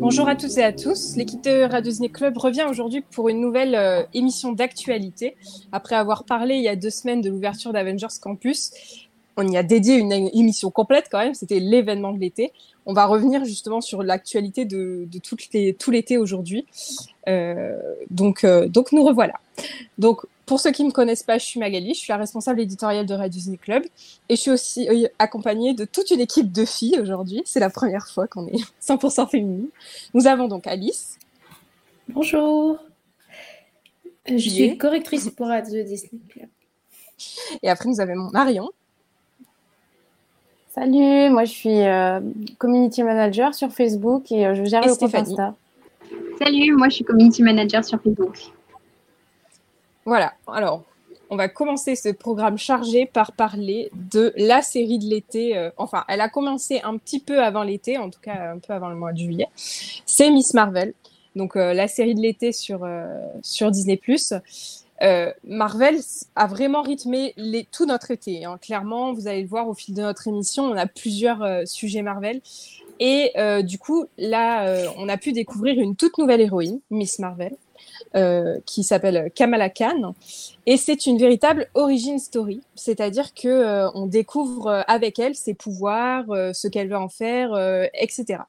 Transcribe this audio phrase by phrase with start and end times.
[0.00, 1.16] Bonjour à toutes et à tous.
[1.16, 5.36] L'équipe de Radio Disney Club revient aujourd'hui pour une nouvelle euh, émission d'actualité.
[5.72, 8.70] Après avoir parlé il y a deux semaines de l'ouverture d'Avengers Campus,
[9.36, 11.34] on y a dédié une émission complète quand même.
[11.34, 12.52] C'était l'événement de l'été.
[12.86, 16.64] On va revenir justement sur l'actualité de, de tout l'été aujourd'hui.
[17.26, 17.76] Euh,
[18.10, 19.34] donc, euh, donc nous revoilà.
[19.98, 22.60] Donc pour ceux qui ne me connaissent pas, je suis Magali, je suis la responsable
[22.60, 23.84] éditoriale de Radio Disney Club
[24.28, 27.42] et je suis aussi euh, accompagnée de toute une équipe de filles aujourd'hui.
[27.44, 29.68] C'est la première fois qu'on est 100% féminine.
[30.14, 31.18] Nous avons donc Alice.
[32.08, 32.78] Bonjour.
[34.26, 36.48] Je suis correctrice pour Radio Disney Club.
[37.62, 38.70] Et après, nous avons Marion.
[40.74, 42.20] Salut, moi je suis euh,
[42.58, 45.54] community manager sur Facebook et euh, je gère le compte Insta.
[46.38, 48.52] Salut, moi je suis community manager sur Facebook.
[50.08, 50.84] Voilà, alors
[51.28, 55.54] on va commencer ce programme chargé par parler de la série de l'été.
[55.54, 58.72] Euh, enfin, elle a commencé un petit peu avant l'été, en tout cas un peu
[58.72, 59.48] avant le mois de juillet.
[59.54, 60.94] C'est Miss Marvel,
[61.36, 63.04] donc euh, la série de l'été sur, euh,
[63.42, 64.00] sur Disney⁇
[65.44, 65.98] Marvel
[66.36, 67.34] a vraiment rythmé
[67.70, 68.46] tout notre été.
[68.46, 68.56] Hein.
[68.62, 72.40] Clairement, vous allez le voir au fil de notre émission, on a plusieurs sujets Marvel.
[72.98, 77.54] Et du coup, là, on a pu découvrir une toute nouvelle héroïne, Miss Marvel.
[78.16, 80.14] Euh, qui s'appelle Kamala Khan.
[80.64, 85.52] Et c'est une véritable origin story, c'est-à-dire que euh, on découvre euh, avec elle ses
[85.52, 87.50] pouvoirs, ce qu'elle veut en faire,
[87.92, 88.40] etc.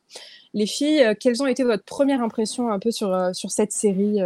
[0.53, 4.19] Les filles, quelles ont été votre première impression un peu sur, sur cette série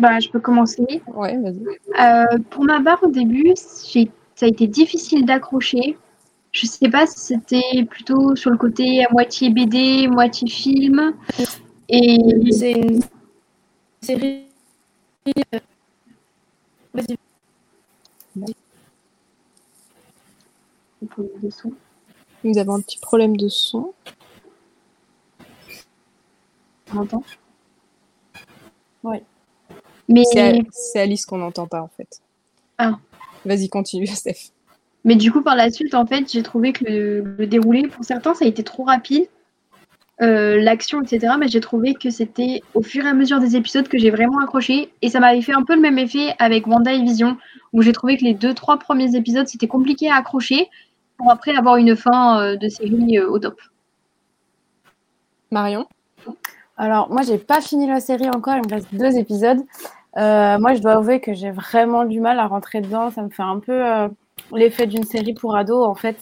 [0.00, 1.00] bah, Je peux commencer.
[1.14, 2.42] Ouais, vas-y.
[2.50, 4.00] pour ma part, au début, ça
[4.46, 5.96] a été difficile d'accrocher
[6.54, 11.12] je sais pas si c'était plutôt sur le côté à moitié BD, moitié film.
[11.88, 12.16] Et
[12.52, 13.02] c'est une
[14.00, 14.46] série.
[16.94, 17.18] Vas-y.
[22.44, 23.92] Nous avons un petit problème de son.
[26.92, 27.24] On entend
[29.02, 29.18] Oui.
[30.08, 32.20] Mais c'est Alice qu'on n'entend pas en fait.
[32.78, 32.98] Ah.
[33.44, 34.52] Vas-y, continue, Steph.
[35.04, 38.34] Mais du coup, par la suite, en fait, j'ai trouvé que le, déroulé, pour certains,
[38.34, 39.26] ça a été trop rapide.
[40.22, 41.34] Euh, l'action, etc.
[41.38, 44.38] Mais j'ai trouvé que c'était au fur et à mesure des épisodes que j'ai vraiment
[44.38, 44.90] accroché.
[45.02, 47.36] Et ça m'avait fait un peu le même effet avec Wanda et Vision,
[47.72, 50.68] où j'ai trouvé que les deux, trois premiers épisodes, c'était compliqué à accrocher
[51.18, 53.60] pour après avoir une fin euh, de série euh, au top.
[55.50, 55.86] Marion?
[56.76, 59.60] Alors, moi, j'ai pas fini la série encore, il me reste deux épisodes.
[60.16, 63.10] moi, je dois avouer que j'ai vraiment du mal à rentrer dedans.
[63.10, 64.08] Ça me fait un peu
[64.52, 66.16] l'effet d'une série pour ados, en fait,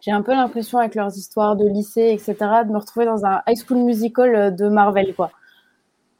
[0.00, 3.42] j'ai un peu l'impression avec leurs histoires de lycée, etc., de me retrouver dans un
[3.46, 5.30] high school musical euh, de Marvel, quoi.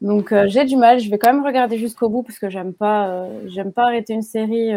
[0.01, 2.73] Donc euh, j'ai du mal, je vais quand même regarder jusqu'au bout parce que j'aime
[2.73, 4.71] pas, euh, pas arrêter une série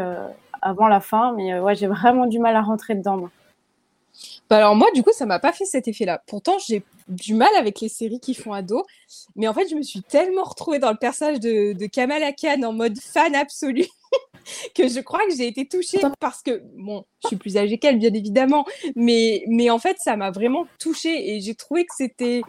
[0.62, 3.18] avant la fin, mais ouais, j'ai vraiment du mal à rentrer dedans.
[3.18, 3.30] Moi.
[4.48, 6.22] Bah alors moi, du coup, ça m'a pas fait cet effet-là.
[6.26, 8.84] Pourtant, j'ai du mal avec les séries qui font ado,
[9.36, 12.62] mais en fait, je me suis tellement retrouvée dans le personnage de, de Kamala Khan
[12.62, 13.86] en mode fan absolu
[14.75, 17.99] que je crois que j'ai été touchée parce que, bon, je suis plus âgée qu'elle,
[17.99, 18.65] bien évidemment,
[18.97, 22.43] mais, mais en fait, ça m'a vraiment touchée et j'ai trouvé que c'était.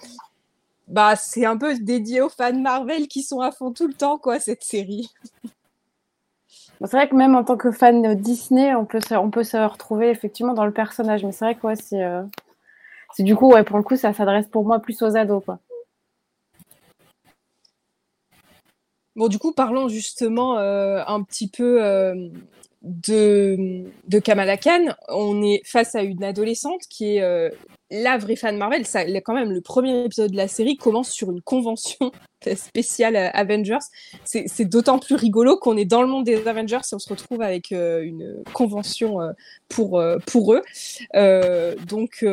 [0.88, 4.18] Bah, c'est un peu dédié aux fans Marvel qui sont à fond tout le temps,
[4.18, 5.10] quoi, cette série.
[6.82, 9.56] C'est vrai que même en tant que fan Disney, on peut se, on peut se
[9.56, 12.04] retrouver effectivement dans le personnage, mais c'est vrai que ouais, c'est.
[12.04, 12.24] Euh,
[13.14, 15.60] c'est du coup, ouais, pour le coup, ça s'adresse pour moi plus aux ados, quoi.
[19.16, 22.30] Bon, du coup, parlons justement euh, un petit peu euh,
[22.82, 24.96] de, Kamala Khan.
[25.10, 27.50] On est face à une adolescente qui est euh,
[27.90, 28.86] la vraie fan Marvel.
[28.86, 32.14] Ça, quand même, le premier épisode de la série commence sur une convention
[32.56, 33.84] spéciale Avengers.
[34.24, 37.42] C'est d'autant plus rigolo qu'on est dans le monde des Avengers et on se retrouve
[37.42, 39.20] avec une convention
[39.68, 40.64] pour, pour eux.
[41.86, 42.26] donc,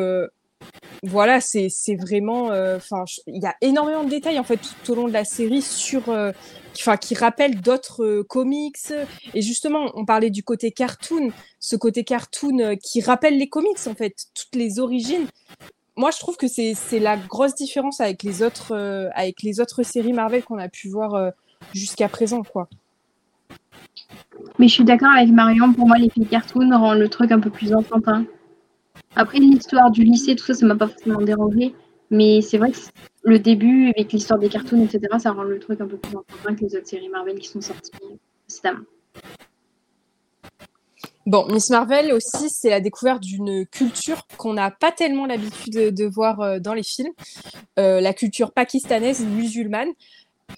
[1.03, 2.47] voilà, c'est vraiment.
[2.75, 5.61] Enfin, il y a énormément de détails en fait tout au long de la série
[5.61, 6.09] sur
[6.79, 8.77] enfin, qui rappelle d'autres euh, comics.
[9.33, 13.79] Et justement, on parlait du côté cartoon, ce côté cartoon euh, qui rappelle les comics,
[13.87, 15.27] en fait, toutes les origines.
[15.95, 19.83] Moi, je trouve que c'est la grosse différence avec les autres, euh, avec les autres
[19.83, 21.33] séries Marvel qu'on a pu voir
[21.73, 22.69] jusqu'à présent, quoi.
[24.57, 27.49] Mais je suis d'accord avec Marion, pour moi, l'effet cartoon rend le truc un peu
[27.49, 28.25] plus enfantin.
[29.15, 31.73] Après, l'histoire du lycée, tout ça, ça m'a pas forcément dérangé.
[32.11, 32.77] Mais c'est vrai que
[33.23, 36.55] le début, avec l'histoire des cartoons, etc., ça rend le truc un peu plus important
[36.55, 37.91] que les autres séries Marvel qui sont sorties
[38.47, 38.85] précédemment.
[41.25, 46.05] Bon, Miss Marvel aussi, c'est la découverte d'une culture qu'on n'a pas tellement l'habitude de,
[46.05, 47.11] voir euh, dans les films,
[47.77, 49.89] euh, la culture pakistanaise musulmane.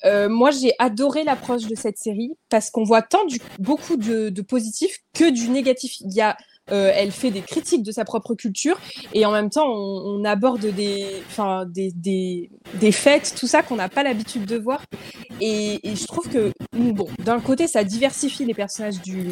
[0.06, 4.30] Euh, moi, j'ai adoré l'approche de cette série parce qu'on voit tant du, beaucoup de,
[4.30, 6.00] de positif que du négatif.
[6.00, 6.38] Il y a
[6.68, 8.80] elle fait des critiques de sa propre culture
[9.14, 13.76] et en même temps on, aborde des, enfin des, des, des fêtes, tout ça qu'on
[13.76, 14.84] n'a pas l'habitude de voir.
[15.42, 19.26] Et, je trouve que bon, d'un côté ça diversifie les personnages du,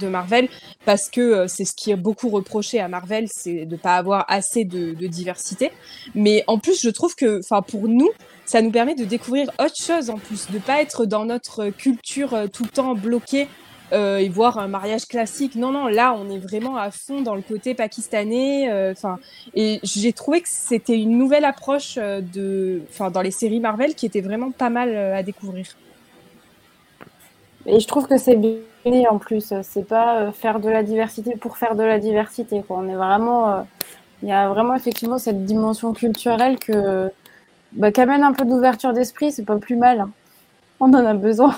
[0.00, 0.48] de Marvel
[0.84, 4.64] parce que c'est ce qui est beaucoup reproché à Marvel, c'est de pas avoir assez
[4.64, 5.72] de, de diversité.
[6.14, 8.10] Mais en plus je trouve que, enfin pour nous
[8.46, 12.34] ça nous permet de découvrir autre chose en plus, de pas être dans notre culture
[12.34, 13.48] euh, tout le temps bloqué
[13.92, 15.54] euh, et voir un mariage classique.
[15.56, 18.70] Non, non, là, on est vraiment à fond dans le côté pakistanais.
[18.70, 18.94] Euh,
[19.54, 24.06] et j'ai trouvé que c'était une nouvelle approche de, enfin, dans les séries Marvel qui
[24.06, 25.66] était vraiment pas mal à découvrir.
[27.66, 29.54] Et je trouve que c'est bien en plus.
[29.62, 32.62] C'est pas faire de la diversité pour faire de la diversité.
[32.68, 33.66] On est vraiment,
[34.22, 37.10] il y a vraiment effectivement cette dimension culturelle que
[37.74, 40.00] bah, qui amène un peu d'ouverture d'esprit, c'est pas plus mal.
[40.00, 40.10] Hein.
[40.80, 41.56] On en a besoin.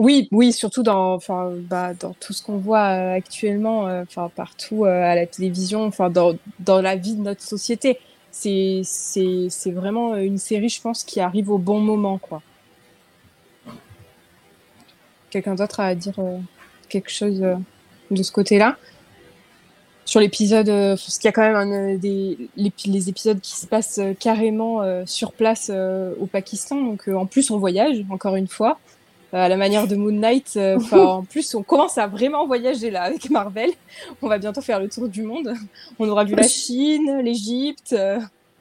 [0.00, 4.30] Oui, oui, surtout dans, enfin, bah, dans tout ce qu'on voit euh, actuellement, euh, enfin,
[4.34, 7.98] partout euh, à la télévision, enfin, dans, dans la vie de notre société.
[8.30, 12.40] C'est, c'est, c'est vraiment une série, je pense, qui arrive au bon moment, quoi.
[15.28, 16.18] Quelqu'un d'autre a à dire
[16.88, 17.44] quelque chose
[18.10, 18.78] de ce côté-là?
[20.06, 24.00] Sur l'épisode, parce qu'il y a quand même un, des, les, épisodes qui se passent
[24.18, 26.80] carrément sur place au Pakistan.
[26.80, 28.78] Donc en plus on voyage, encore une fois,
[29.32, 30.58] à la manière de Moon Knight.
[30.92, 33.70] en plus on commence à vraiment voyager là avec Marvel.
[34.22, 35.54] On va bientôt faire le tour du monde.
[35.98, 37.94] On aura vu la Chine, l'Égypte.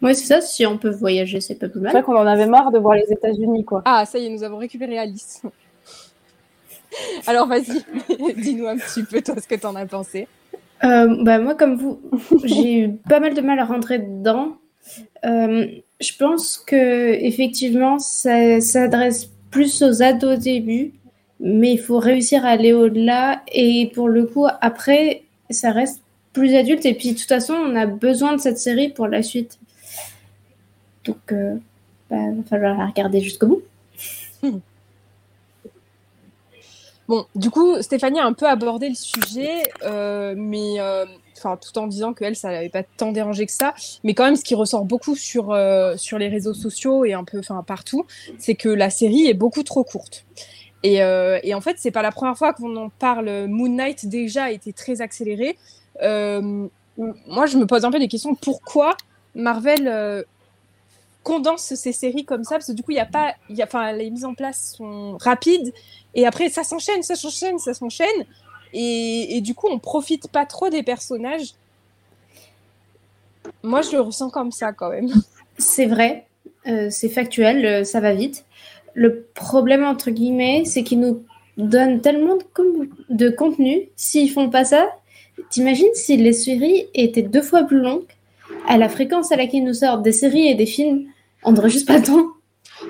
[0.02, 1.92] Oui, c'est ça, si on peut voyager, c'est pas plus mal.
[1.92, 3.82] C'est vrai qu'on en avait marre de voir les États-Unis, quoi.
[3.86, 5.42] Ah, ça y est, nous avons récupéré Alice.
[7.28, 7.84] Alors vas-y,
[8.38, 10.28] dis-nous un petit peu toi ce que tu en as pensé.
[10.84, 12.00] Euh, bah moi, comme vous,
[12.44, 14.58] j'ai eu pas mal de mal à rentrer dedans.
[15.26, 15.68] Euh,
[16.00, 20.94] je pense que effectivement, ça s'adresse plus aux ados au début,
[21.40, 23.42] mais il faut réussir à aller au-delà.
[23.52, 26.02] Et pour le coup, après, ça reste
[26.34, 26.86] plus adulte.
[26.86, 29.60] Et puis, de toute façon, on a besoin de cette série pour la suite.
[31.06, 31.56] Donc, euh,
[32.10, 33.62] bah, va falloir la regarder jusqu'au bout.
[37.10, 41.06] Bon, du coup, Stéphanie a un peu abordé le sujet, euh, mais euh,
[41.40, 43.74] enfin, tout en disant qu'elle, ça n'avait pas tant dérangé que ça.
[44.04, 47.24] Mais quand même, ce qui ressort beaucoup sur, euh, sur les réseaux sociaux et un
[47.24, 48.06] peu enfin, partout,
[48.38, 50.26] c'est que la série est beaucoup trop courte.
[50.84, 51.00] Et,
[51.44, 53.48] et en fait, c'est pas la première fois qu'on en parle.
[53.48, 55.58] Moon Knight déjà a été très accéléré.
[56.02, 58.34] moi, je me pose un peu des questions.
[58.34, 58.96] Pourquoi
[59.36, 60.26] Marvel
[61.24, 62.56] condense ces séries comme ça?
[62.56, 65.74] Parce que du coup il y a pas enfin les mises en place sont rapides
[66.16, 68.26] et après ça s'enchaîne ça s'enchaîne ça s'enchaîne
[68.74, 71.54] et, et, du coup on profite pas trop des personnages.
[73.64, 75.10] Moi je le ressens comme ça quand même.
[75.58, 76.26] C'est vrai.
[76.68, 78.46] Euh, c'est factuel euh, ça va vite.
[78.94, 81.24] Le problème entre guillemets c'est qu'ils nous
[81.58, 83.90] donnent tellement de, de contenu.
[83.96, 84.90] S'ils font pas ça
[85.50, 88.06] t'imagines si les séries étaient deux fois plus longues
[88.68, 91.06] à la fréquence à laquelle nous sortent des séries et des films,
[91.44, 92.28] on n'aurait juste pas le temps.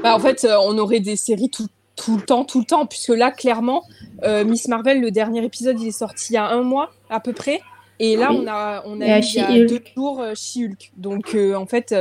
[0.04, 1.68] Bah, en fait, euh, on aurait des séries tout,
[2.04, 3.84] tout, le temps, tout le temps, puisque là, clairement,
[4.24, 7.20] euh, Miss Marvel, le dernier épisode, il est sorti il y a un mois à
[7.20, 7.62] peu près.
[8.00, 10.92] Et là, on a, on a eu il y a deux jours euh, She-Hulk.
[10.96, 11.94] Donc, en fait,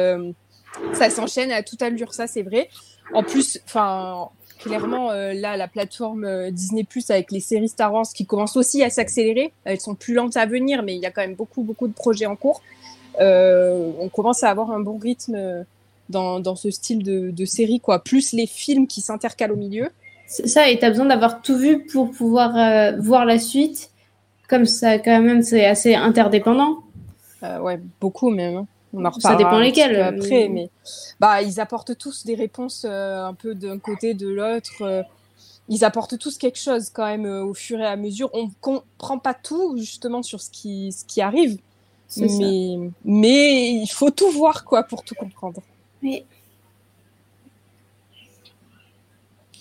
[0.92, 2.68] ça s'enchaîne à toute allure, ça, c'est vrai.
[3.12, 4.28] En plus, enfin,
[4.60, 8.90] clairement, là, la plateforme Disney Plus avec les séries Star Wars qui commencent aussi à
[8.90, 9.52] s'accélérer.
[9.64, 11.94] Elles sont plus lentes à venir, mais il y a quand même beaucoup, beaucoup de
[11.94, 12.62] projets en cours.
[13.20, 15.64] Euh, on commence à avoir un bon rythme
[16.08, 18.02] dans, dans ce style de, de, série, quoi.
[18.02, 19.90] Plus les films qui s'intercalent au milieu.
[20.26, 23.90] C'est ça, et tu as besoin d'avoir tout vu pour pouvoir euh, voir la suite.
[24.48, 26.78] Comme ça, quand même, c'est assez interdépendant.
[27.42, 28.56] Euh, ouais, beaucoup même.
[28.56, 28.66] Hein.
[28.94, 30.00] On en ça dépend lesquels.
[30.00, 30.70] Après, mais
[31.20, 35.04] bah, ils apportent tous des réponses un peu d'un côté, de l'autre.
[35.68, 38.30] ils apportent tous quelque chose quand même au fur et à mesure.
[38.32, 41.58] On comprend pas tout justement sur ce qui, ce qui arrive.
[42.16, 45.60] Mais, mais il faut tout voir quoi pour tout comprendre.
[46.02, 46.24] Oui.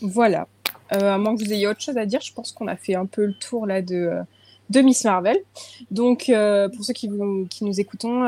[0.01, 0.47] Voilà.
[0.93, 2.95] Euh, à moins que vous ayez autre chose à dire, je pense qu'on a fait
[2.95, 4.21] un peu le tour là de, euh,
[4.69, 5.37] de Miss Marvel.
[5.91, 8.21] Donc, euh, pour ceux qui, nous écoutons,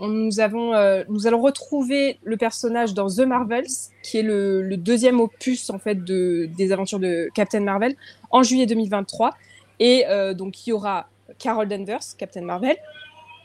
[0.00, 3.66] nous, allons retrouver le personnage dans The Marvels,
[4.02, 7.94] qui est le, deuxième opus en fait de, des aventures de Captain Marvel,
[8.30, 9.34] en juillet 2023.
[9.80, 12.76] Et donc, il y aura Carol Danvers, Captain Marvel,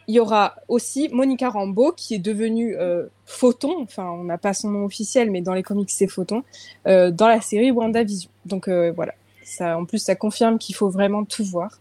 [0.07, 4.53] il y aura aussi Monica Rambeau, qui est devenue euh, Photon, enfin on n'a pas
[4.53, 6.43] son nom officiel, mais dans les comics c'est Photon,
[6.87, 8.29] euh, dans la série WandaVision.
[8.45, 11.79] Donc euh, voilà, ça, en plus ça confirme qu'il faut vraiment tout voir,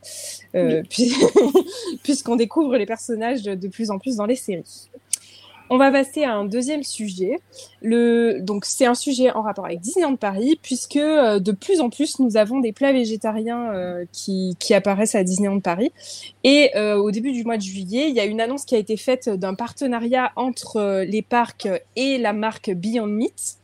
[2.03, 4.89] puisqu'on découvre les personnages de plus en plus dans les séries.
[5.71, 7.41] On va passer à un deuxième sujet.
[7.83, 12.19] Donc, c'est un sujet en rapport avec Disneyland Paris, puisque euh, de plus en plus,
[12.19, 15.93] nous avons des plats végétariens euh, qui, apparaissent à Disneyland Paris.
[16.45, 18.79] Et euh, au début du mois de juillet, il y a une annonce qui a
[18.79, 23.57] été faite d'un partenariat entre les parcs et la marque Beyond Meat.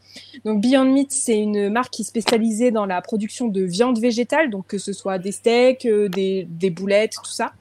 [0.44, 4.50] Donc Beyond Meat, c'est une marque qui est spécialisée dans la production de viande végétale,
[4.50, 7.52] donc que ce soit des steaks, des boulettes, tout ça.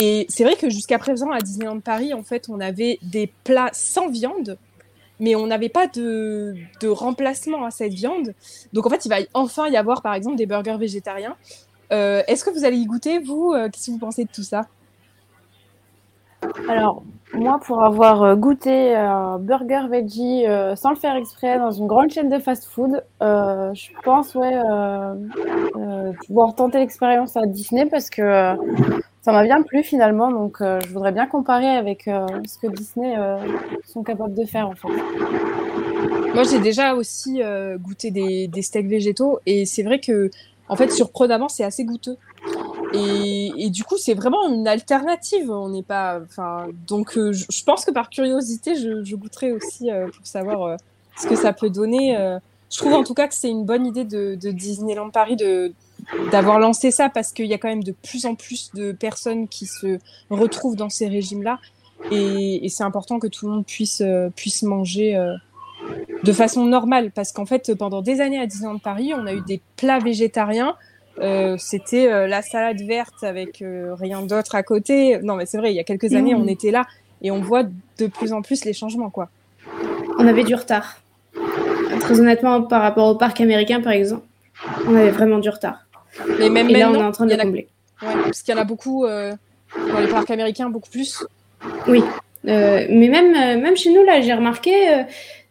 [0.00, 3.70] Et c'est vrai que jusqu'à présent, à Disneyland Paris, en fait, on avait des plats
[3.72, 4.56] sans viande,
[5.20, 8.34] mais on n'avait pas de, remplacement à cette viande.
[8.72, 11.36] Donc, en fait, il va enfin y avoir, par exemple, des burgers végétariens.
[11.92, 13.52] Euh, Est-ce que vous allez y goûter, vous?
[13.52, 14.62] Euh, Qu'est-ce que vous pensez de tout ça?
[16.68, 20.44] Alors, moi, pour avoir euh, goûté un burger veggie
[20.74, 24.58] sans le faire exprès dans une grande chaîne de fast-food, je pense, ouais,
[26.26, 28.56] pouvoir tenter l'expérience à Disney parce que
[29.22, 32.66] ça m'a bien plu finalement, donc euh, je voudrais bien comparer avec euh, ce que
[32.66, 33.38] Disney euh,
[33.86, 34.88] sont capables de faire en fait.
[36.34, 37.40] Moi j'ai déjà aussi
[37.78, 40.30] goûté des, steaks végétaux et c'est vrai que
[40.68, 42.16] en fait surprenamment c'est assez goûteux.
[42.94, 45.50] Et, du coup c'est vraiment une alternative.
[45.50, 50.78] On n'est pas, enfin donc je, pense que par curiosité je, goûterai aussi pour savoir
[51.18, 52.16] ce que ça peut donner.
[52.70, 55.74] je trouve en tout cas que c'est une bonne idée de Disneyland Paris de
[56.30, 59.48] d'avoir lancé ça parce qu'il y a quand même de plus en plus de personnes
[59.48, 59.98] qui se
[60.30, 61.58] retrouvent dans ces régimes-là.
[62.10, 65.34] Et, c'est important que tout le monde puisse, euh, puisse manger euh,
[66.24, 67.12] de façon normale.
[67.12, 70.74] Parce qu'en fait, pendant des années à Disneyland Paris, on a eu des plats végétariens.
[71.20, 73.62] Euh, C'était la salade verte avec
[74.00, 75.18] rien d'autre à côté.
[75.22, 76.86] Non, mais c'est vrai, il y a quelques années, on était là
[77.22, 77.62] et on voit
[77.98, 79.10] de plus en plus les changements.
[79.10, 79.28] quoi.
[80.18, 81.00] On avait du retard.
[82.00, 84.24] Très honnêtement, par rapport au parc américain, par exemple,
[84.88, 85.86] on avait vraiment du retard.
[86.38, 87.68] Mais même Et là, on est en train de le combler.
[88.02, 89.32] Ouais, parce qu'il y en a beaucoup euh,
[89.76, 91.24] dans les parcs américains, beaucoup plus.
[91.86, 92.02] Oui.
[92.48, 95.02] Euh, mais même, euh, même chez nous, là, j'ai remarqué, euh,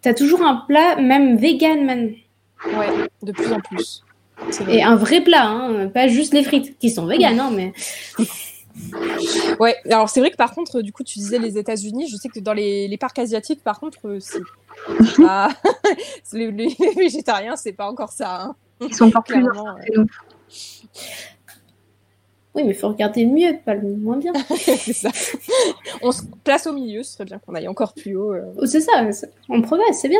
[0.01, 2.11] t'as toujours un plat, même vegan, man.
[2.77, 2.87] Ouais,
[3.23, 4.03] de plus en plus.
[4.67, 7.73] Et un vrai plat, hein, pas juste les frites, qui sont véganes, hein, mais
[9.59, 12.07] Ouais, alors c'est vrai que par contre, du coup, tu disais les États-Unis.
[12.09, 14.41] Je sais que dans les, les parcs asiatiques, par contre, c'est
[15.21, 15.49] pas-
[16.33, 18.41] les, les végétariens, c'est pas encore ça.
[18.41, 18.55] Hein.
[18.81, 19.75] Ils sont encore plus Clairement.
[22.53, 24.33] Oui, mais faut regarder le mieux, pas le moins bien.
[24.57, 25.09] c'est ça.
[26.01, 28.33] On se place au milieu, ce serait bien qu'on aille encore plus haut.
[28.33, 28.51] euh.
[28.57, 30.19] Oh, c'est ça, c'est- on progresse, c'est bien.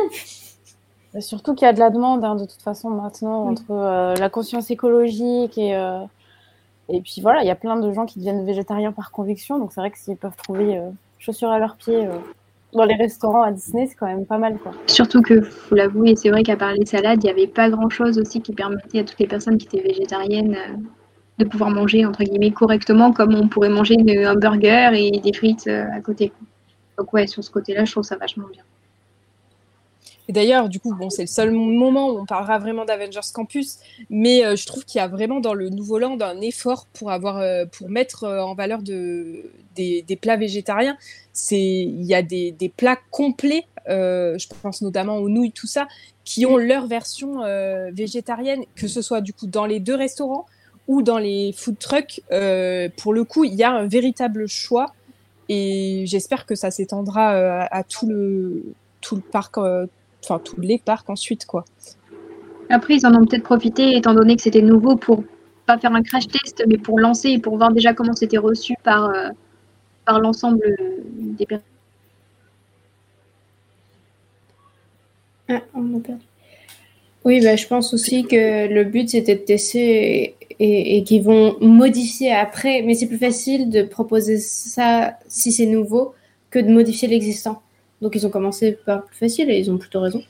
[1.14, 3.48] Et surtout qu'il y a de la demande hein, de toute façon maintenant Mm.
[3.50, 6.00] entre euh, la conscience écologique et euh,
[6.88, 9.72] et puis voilà, il y a plein de gens qui deviennent végétariens par conviction, donc
[9.72, 12.12] c'est vrai que s'ils peuvent trouver euh, chaussures à leurs pieds euh,
[12.72, 14.72] dans les restaurants à Disney, c'est quand même pas mal quoi.
[14.86, 18.18] Surtout que, faut l'avouer, c'est vrai qu'à part les salades, il n'y avait pas grand-chose
[18.18, 20.76] aussi qui permettait à toutes les personnes qui étaient végétariennes euh,
[21.38, 25.66] de pouvoir manger, entre guillemets, correctement, comme on pourrait manger un burger et des frites
[25.66, 26.32] euh, à côté.
[26.98, 28.62] Donc ouais, sur ce côté-là, je trouve ça vachement bien.
[30.28, 34.44] D'ailleurs, du coup, bon, c'est le seul moment où on parlera vraiment d'Avengers Campus, mais
[34.44, 37.38] euh, je trouve qu'il y a vraiment dans le Nouveau Land un effort pour avoir,
[37.38, 40.96] euh, pour mettre euh, en valeur de, des, plats végétariens.
[41.50, 45.88] Il y a des, plats complets, je pense notamment aux nouilles, tout ça,
[46.24, 47.40] qui ont leur version
[47.92, 50.46] végétarienne, que ce soit du coup dans les deux restaurants
[50.88, 52.20] ou dans les food trucks.
[52.98, 54.92] Pour le coup, il y a un véritable choix,
[55.48, 58.74] et j'espère que ça s'étendra à, tout le
[59.32, 59.58] parc,
[60.24, 61.64] enfin tous les parcs ensuite, quoi.
[62.70, 65.24] Après, ils en ont peut-être profité, étant donné que c'était nouveau, pour
[65.66, 68.74] pas faire un crash test, mais pour lancer et pour voir déjà comment c'était reçu
[68.82, 69.28] par, euh,
[70.06, 71.02] par l'ensemble euh,
[71.38, 71.66] des personnes.
[75.48, 76.22] Ah, on a perdu.
[77.24, 81.22] Oui, bah, je pense aussi que le but c'était de tester et, et- et qu'ils
[81.22, 82.82] vont modifier après.
[82.82, 86.14] Mais c'est plus facile de proposer ça si c'est nouveau
[86.50, 87.62] que de modifier l'existant.
[88.02, 90.22] Donc ils ont commencé par plus facile et ils ont plutôt raison.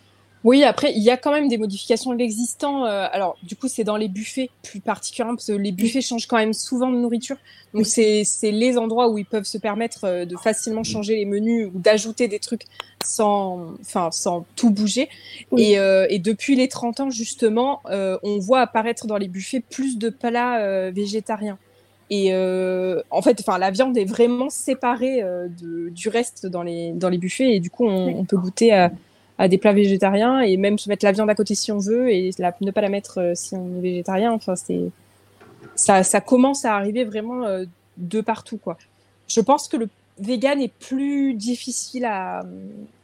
[0.44, 2.84] Oui, après, il y a quand même des modifications de l'existant.
[2.84, 6.26] euh, alors, du coup, c'est dans les buffets plus particulièrement, parce que les buffets changent
[6.26, 7.36] quand même souvent de nourriture.
[7.74, 11.26] Donc, c'est c'est les endroits où ils peuvent se permettre euh, de facilement changer les
[11.26, 12.64] menus ou d'ajouter des trucs
[13.04, 15.08] sans, enfin, sans tout bouger.
[15.52, 15.62] Oui.
[15.62, 19.60] Et, euh, et depuis les 30 ans, justement, euh, on voit apparaître dans les buffets
[19.60, 21.58] plus de plats euh, végétariens.
[22.14, 26.62] Et euh, en fait, enfin, la viande est vraiment séparée euh, de, du reste dans
[26.62, 27.54] les, dans les buffets.
[27.54, 28.14] Et du coup, on, Oui.
[28.19, 28.92] on peut goûter à,
[29.38, 32.11] à des plats végétariens et même se mettre la viande à côté si on veut
[32.11, 34.31] et la- ne pas la mettre euh, si on est végétarien.
[34.33, 34.90] Enfin, c'est
[35.75, 37.64] ça, ça commence à arriver vraiment euh,
[37.97, 38.76] de partout, quoi.
[39.26, 39.88] Je pense que le
[40.19, 42.42] vegan est plus difficile à,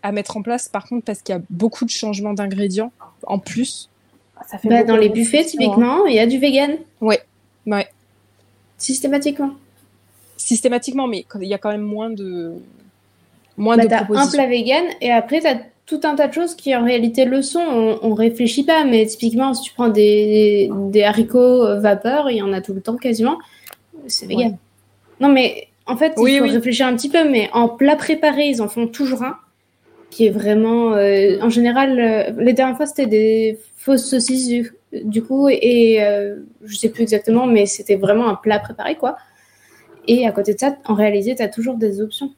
[0.03, 2.93] à mettre en place, par contre, parce qu'il y a beaucoup de changements d'ingrédients
[3.27, 3.88] en plus.
[4.47, 7.23] Ça fait Bah, dans les buffets, typiquement, il y a du vegan, Ouais,
[7.67, 7.88] ouais,
[8.78, 9.52] systématiquement.
[10.37, 12.54] systématiquement, mais il y a quand même moins de
[13.56, 14.30] moins Bah, de un propositions.
[14.38, 15.56] plat vegan et après t'as
[15.87, 17.61] tout un tas de choses qui en réalité le sont.
[17.61, 22.37] On, on réfléchit pas, mais typiquement si tu prends des, des haricots euh, vapeur, il
[22.37, 23.38] y en a tout le temps quasiment.
[24.06, 24.56] C'est vegan.
[25.20, 26.50] Non mais en fait il Oui, faut oui.
[26.50, 29.37] réfléchir un petit peu, mais en plat préparé ils en font toujours un
[30.11, 30.92] qui est vraiment.
[30.94, 36.37] euh, en général, euh, les dernières fois c'était des fausses saucisses du, coup et euh,
[36.64, 39.16] je sais plus exactement, mais c'était vraiment un plat préparé quoi.
[40.07, 42.33] Et à côté de ça, en réalité, tu as toujours des options.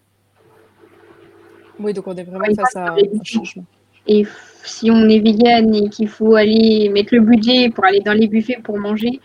[1.78, 3.64] Oui, donc on est vraiment face à un de changement.
[4.06, 4.26] Et
[4.64, 8.26] si on est vegan et qu'il faut aller mettre le budget pour aller dans les
[8.26, 9.20] buffets pour manger,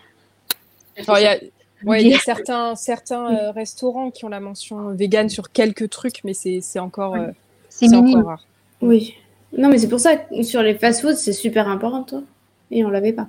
[0.96, 1.36] Alors, il y a,
[1.84, 2.18] ouais, il y a budget.
[2.24, 7.16] certains, certains euh, restaurants qui ont la mention vegan sur quelques trucs, mais c'est encore,
[7.16, 7.28] euh,
[7.68, 8.46] c'est encore rare.
[8.80, 9.14] Oui.
[9.56, 12.22] Non, mais c'est pour ça que sur les fast-foods, c'est super important.
[12.70, 13.26] Et on l'avait pas.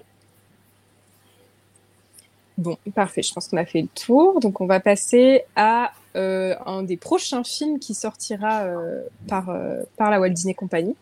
[2.58, 3.22] Bon, parfait.
[3.22, 4.40] Je pense qu'on a fait le tour.
[4.40, 9.84] Donc, on va passer à euh, un des prochains films qui sortira euh, par, euh,
[9.96, 10.96] par la Walt Disney Company.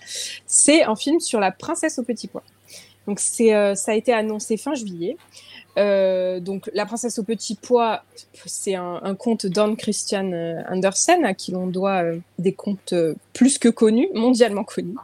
[0.45, 2.43] C'est un film sur la princesse au petit pois.
[3.07, 5.15] Donc, c'est, ça a été annoncé fin juillet.
[5.77, 8.03] Euh, donc, La princesse au petit pois,
[8.45, 12.93] c'est un, conte d'Anne Christian euh, Andersen à qui l'on doit euh, des contes
[13.33, 14.95] plus que connus, mondialement connus.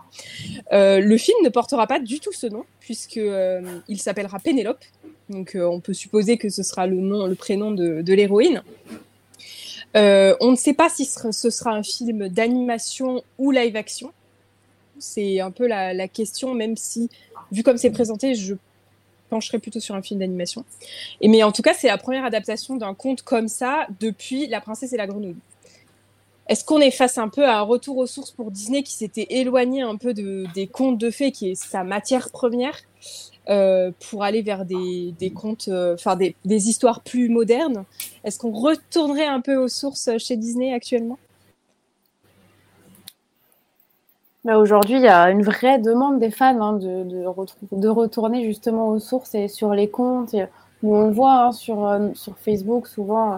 [0.72, 4.84] Le film ne portera pas du tout ce nom puisque euh, il s'appellera Pénélope.
[5.30, 8.64] Donc, on peut supposer que ce sera le nom, le prénom de, l'héroïne.
[9.96, 14.12] On ne sait pas si ce ce sera un film d'animation ou live action.
[15.00, 17.10] C'est un peu la, la question, même si,
[17.52, 18.56] vu comme c'est présenté, je
[19.32, 20.64] pencherais plutôt sur un film d'animation.
[21.22, 24.62] Et mais en tout cas, c'est la première adaptation d'un conte comme ça depuis La
[24.62, 25.38] princesse et la grenouille.
[26.48, 29.28] Est-ce qu'on est face un peu à un retour aux sources pour Disney qui s'était
[29.30, 32.78] éloigné un peu de, des contes de fées, qui est sa matière première,
[33.50, 37.86] euh, pour aller vers des, contes, euh, enfin des histoires plus modernes?
[38.26, 41.32] Est-ce qu'on retournerait un peu aux sources chez Disney actuellement Bah,
[44.46, 48.44] Aujourd'hui, il y a une vraie demande des fans hein, de, de, retrou- de retourner
[48.44, 50.34] justement aux sources et sur les comptes.
[50.34, 50.46] Et
[50.82, 53.38] nous, on le voit hein, sur, euh, sur Facebook, souvent euh,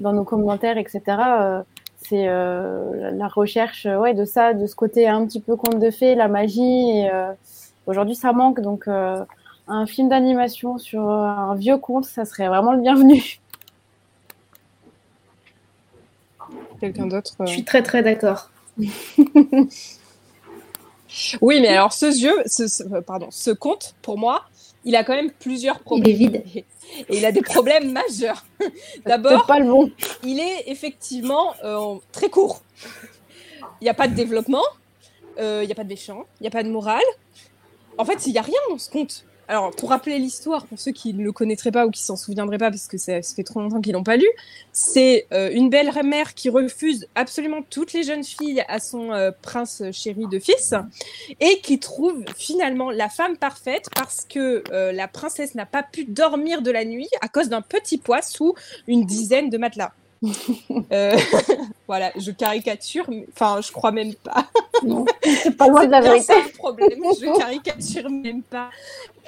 [0.00, 1.02] dans nos commentaires, etc.
[1.42, 1.62] euh,
[1.96, 5.90] c'est euh, la- recherche ouais, de ça, de ce côté un petit peu conte de
[5.90, 6.90] fées, la magie.
[7.00, 7.32] et, euh,
[7.86, 8.60] Aujourd'hui, ça manque.
[8.60, 9.24] Donc, euh,
[9.68, 13.40] un film d'animation sur un vieux conte, ça serait vraiment le bienvenu.
[16.80, 18.50] Quelqu'un d'autre euh Je suis très très d'accord.
[21.40, 24.44] Oui, mais alors ce jeu, ce, ce- euh, pardon, ce conte, pour moi,
[24.84, 26.10] il a quand même plusieurs Il problèmes.
[26.10, 26.42] est vide.
[27.08, 28.44] Et il a des problèmes majeurs.
[29.06, 29.90] D'abord, bon.
[30.22, 32.62] il est effectivement euh, très court.
[33.80, 34.62] Il n'y a pas de développement,
[35.38, 37.02] euh, il n'y a pas de méchant, il n'y a pas de morale.
[37.98, 39.24] En fait, il n'y a rien dans ce conte.
[39.48, 42.58] Alors, pour rappeler l'histoire, pour ceux qui ne le connaîtraient pas ou qui s'en souviendraient
[42.58, 44.26] pas, parce que ça, fait trop longtemps qu'ils l'ont pas lu,
[44.72, 49.82] c'est euh, une belle-mère qui refuse absolument toutes les jeunes filles à son euh, prince
[49.92, 50.74] chéri de fils
[51.40, 56.04] et qui trouve finalement la femme parfaite parce que euh, la princesse n'a pas pu
[56.04, 58.54] dormir de la nuit à cause d'un petit pois sous
[58.88, 59.92] une dizaine de matelas.
[60.92, 61.16] Euh,
[61.86, 64.46] voilà, je caricature, mais- enfin, je crois même pas.
[65.22, 66.24] C'est pas loin de la C'est vérité.
[66.26, 66.88] ça le problème,
[67.20, 68.70] je caricature même pas.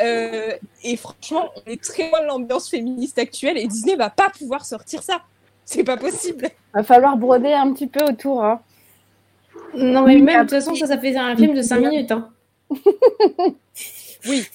[0.00, 0.52] Euh,
[0.84, 4.64] et franchement, on est très loin de l'ambiance féministe actuelle et Disney va pas pouvoir
[4.64, 5.20] sortir ça.
[5.64, 6.48] C'est pas possible.
[6.74, 8.44] Va falloir broder un petit peu autour.
[8.44, 8.60] Hein.
[9.74, 12.12] Non, mais même, de toute façon, ça, ça fait un film de 5 minutes.
[12.12, 12.30] Hein.
[14.26, 14.46] Oui.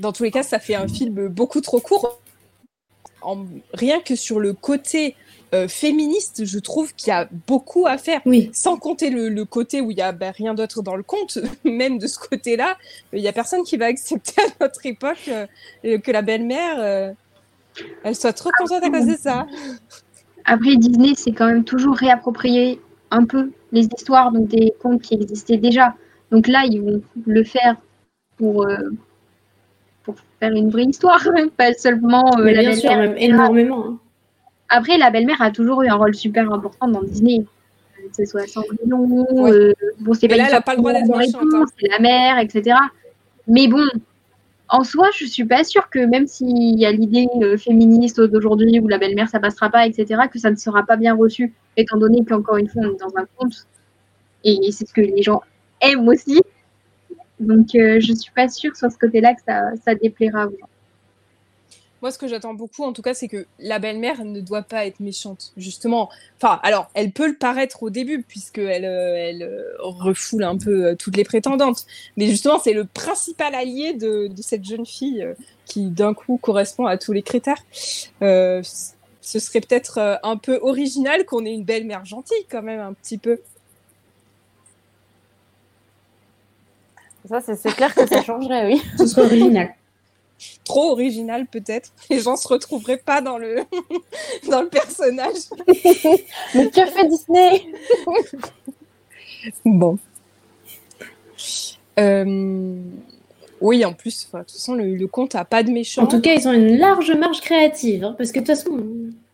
[0.00, 2.20] Dans tous les cas, ça fait un film beaucoup trop court.
[3.22, 5.14] En- rien que sur le côté
[5.54, 8.20] euh, féministe, je trouve qu'il y a beaucoup à faire.
[8.26, 8.50] Oui.
[8.52, 11.38] Sans compter le, le côté où il y a ben, rien d'autre dans le conte,
[11.64, 12.76] même de ce côté-là,
[13.12, 15.28] il y a personne qui va accepter à notre époque
[15.84, 17.12] euh, que la belle-mère, euh,
[18.04, 19.46] elle soit trop contente à cause de ça.
[20.44, 25.14] Après, Disney, c'est quand même toujours réapproprier un peu les histoires donc des contes qui
[25.14, 25.94] existaient déjà.
[26.30, 27.76] Donc là, ils vont le faire
[28.36, 28.90] pour, euh,
[30.04, 31.22] pour faire une vraie histoire,
[31.56, 33.98] pas seulement euh, Mais la bien sûr, même énormément.
[34.70, 37.44] Après, la belle-mère a toujours eu un rôle super important dans Disney.
[37.96, 39.50] Que ce soit Cendrillon, Ouais.
[39.50, 41.06] euh, bon, c'est pas là, elle a pas le droit d'être
[41.78, 42.76] c'est la mère, etc.
[43.46, 43.84] Mais bon,
[44.70, 48.80] en soi, je suis pas sûre que même s'il y a l'idée euh, féministe d'aujourd'hui
[48.80, 51.98] où la belle-mère ça passera pas, etc., que ça ne sera pas bien reçu, étant
[51.98, 53.66] donné qu'encore une fois, on est dans un conte
[54.44, 55.42] et c'est ce que les gens
[55.82, 56.40] aiment aussi.
[57.38, 60.69] Donc, euh, je suis pas sûre sur ce côté-là que ça, ça déplaira aux gens.
[62.02, 64.86] Moi, ce que j'attends beaucoup, en tout cas, c'est que la belle-mère ne doit pas
[64.86, 66.08] être méchante, justement.
[66.38, 70.86] Enfin, alors, elle peut le paraître au début, puisqu'elle elle, euh, euh, refoule un peu
[70.86, 71.84] euh, toutes les prétendantes.
[72.16, 75.26] Mais justement, c'est le principal allié de, de cette jeune fille
[75.66, 77.62] qui, d'un coup, correspond à tous les critères.
[78.20, 78.62] ce
[79.38, 83.40] serait peut-être un peu original qu'on ait une belle-mère gentille, quand même, un petit peu.
[87.28, 88.82] Ça, c'est clair que ça changerait, oui.
[88.98, 89.74] Ce serait original.
[90.64, 91.92] Trop original peut-être.
[92.08, 93.64] Les gens se retrouveraient pas dans le
[94.50, 95.36] dans le personnage.
[96.54, 97.66] Mais que fait Disney?
[99.64, 99.98] Bon.
[101.98, 102.82] Euh,
[103.60, 106.02] Oui, en plus, de toute façon, le, le conte a pas de méchant.
[106.02, 108.78] En tout cas, ils ont une large marge créative, hein, parce que de toute façon,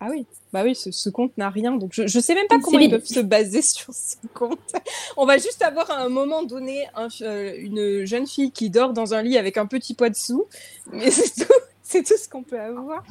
[0.01, 2.59] Ah oui, bah oui, ce, ce conte n'a rien, donc je, je sais même pas
[2.59, 4.59] comment ils peuvent se baser sur ce conte.
[5.17, 8.93] On va juste avoir à un moment donné un- euh, une jeune fille qui dort
[8.93, 10.47] dans un lit avec un petit poids de sous,
[10.93, 11.53] mais c'est tout,
[11.85, 13.05] c'est tout ce qu'on peut avoir.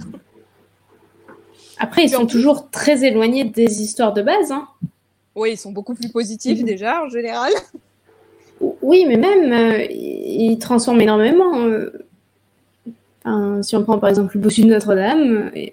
[1.78, 4.52] après, ils sont toujours très éloignés des histoires de base.
[4.52, 4.68] Hein.
[5.36, 6.66] Oui, ils sont beaucoup plus positifs Mhm.
[6.66, 7.52] déjà en général.
[8.82, 11.60] Oui, mais même, euh, ils ils transforment énormément.
[11.60, 11.92] euh.
[13.24, 15.66] Enfin, si on prend par exemple le bossu de Notre-Dame, euh,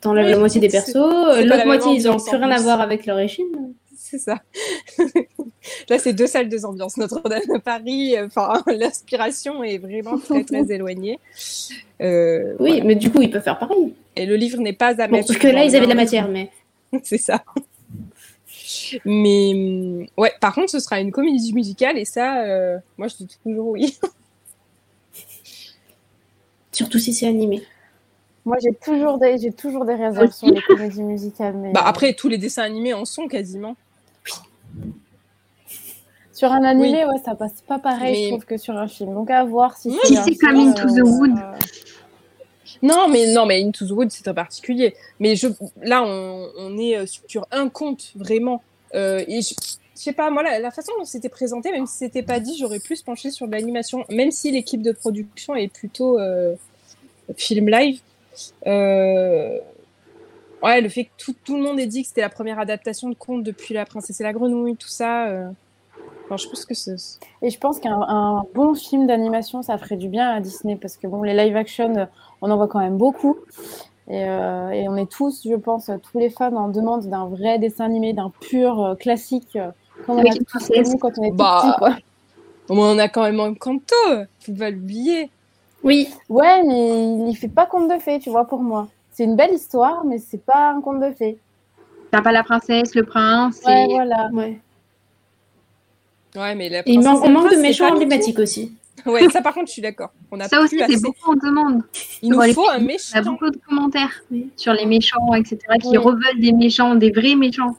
[0.00, 2.60] t'enlèves Oui, la moitié des persos, la l'autre moitié, ils n'ont plus en rien à
[2.60, 3.46] voir avec l'origine.
[3.98, 4.40] C'est ça.
[5.88, 6.96] Là, c'est deux salles, deux ambiances.
[6.96, 11.18] Notre-Dame de Paris, euh, enfin, l'inspiration est vraiment très, très éloignée.
[12.02, 12.84] Euh, Oui, voilà.
[12.84, 13.94] mais du coup, ils peuvent faire pareil.
[14.14, 15.28] Et le livre n'est pas à Bon, mettre.
[15.28, 16.50] sauf que là, ils avaient de la matière, mais
[17.02, 17.42] C'est ça.
[19.04, 23.16] Mais hum, ouais, par contre, ce sera une comédie musicale et ça, euh, moi, je
[23.24, 23.96] dis toujours oui.
[26.72, 27.62] surtout si c'est animé.
[28.44, 31.54] Moi, j'ai toujours des, j'ai toujours des réserves sur les comédies musicales.
[31.56, 33.76] Mais Bah après, tous les dessins animés en sont quasiment.
[36.32, 39.14] sur un animé, ouais, ça passe pas pareil, Mais- je trouve, que sur un film.
[39.14, 40.36] Donc à voir si Oui, c'est.
[40.36, 41.30] comme Into the Wood.
[41.30, 41.52] euh,
[42.82, 44.94] Non, mais non, mais Into the Wood, c'est un particulier.
[45.20, 45.48] Mais je,
[45.82, 48.62] là, on, on est euh, sur un conte vraiment.
[48.94, 49.54] Euh, je,
[49.94, 52.56] je sais pas, moi, la, la façon dont c'était présenté, même si c'était pas dit,
[52.58, 56.54] j'aurais plus penché sur de l'animation, même si l'équipe de production est plutôt euh,
[57.36, 58.00] film live.
[60.62, 63.08] Ouais, le fait que tout, tout le monde ait dit que c'était la première adaptation
[63.08, 65.28] de conte depuis La Princesse et la Grenouille, tout ça.
[66.26, 66.96] Enfin, je pense que c'est.
[67.42, 70.96] Et je pense qu'un un bon film d'animation, ça ferait du bien à Disney parce
[70.96, 72.06] que bon, les live action, euh,
[72.42, 73.36] on en voit quand même beaucoup.
[74.08, 77.58] Et, euh, et on est tous, je pense, tous les fans en demande d'un vrai
[77.58, 79.58] dessin animé, d'un pur euh, classique,
[80.04, 81.96] comme on a tous connu quand on était Bah, petit, quoi.
[82.68, 83.94] On a quand même un canto,
[84.40, 85.30] faut pas l'oublier.
[85.82, 88.88] Oui, Ouais, mais il, il fait pas conte de fées, tu vois, pour moi.
[89.12, 91.38] C'est une belle histoire, mais c'est pas un conte de fées.
[92.10, 93.62] T'as pas la princesse, le prince.
[93.64, 94.28] Ouais, et- voilà.
[94.32, 94.58] ouais.
[96.36, 98.72] Ouais, mais la Et il manque, on manque de méchants emblématiques aussi.
[99.04, 100.10] Ouais, ça par contre, je suis d'accord.
[100.50, 101.82] Ça aussi, c'est beaucoup en demande.
[102.22, 103.04] Il nous faut un méchant.
[103.12, 104.50] Il y a beaucoup de commentaires Oui.
[104.56, 105.96] sur les méchants, etc., qui Oui.
[105.96, 107.76] reveulent des méchants, des vrais méchants.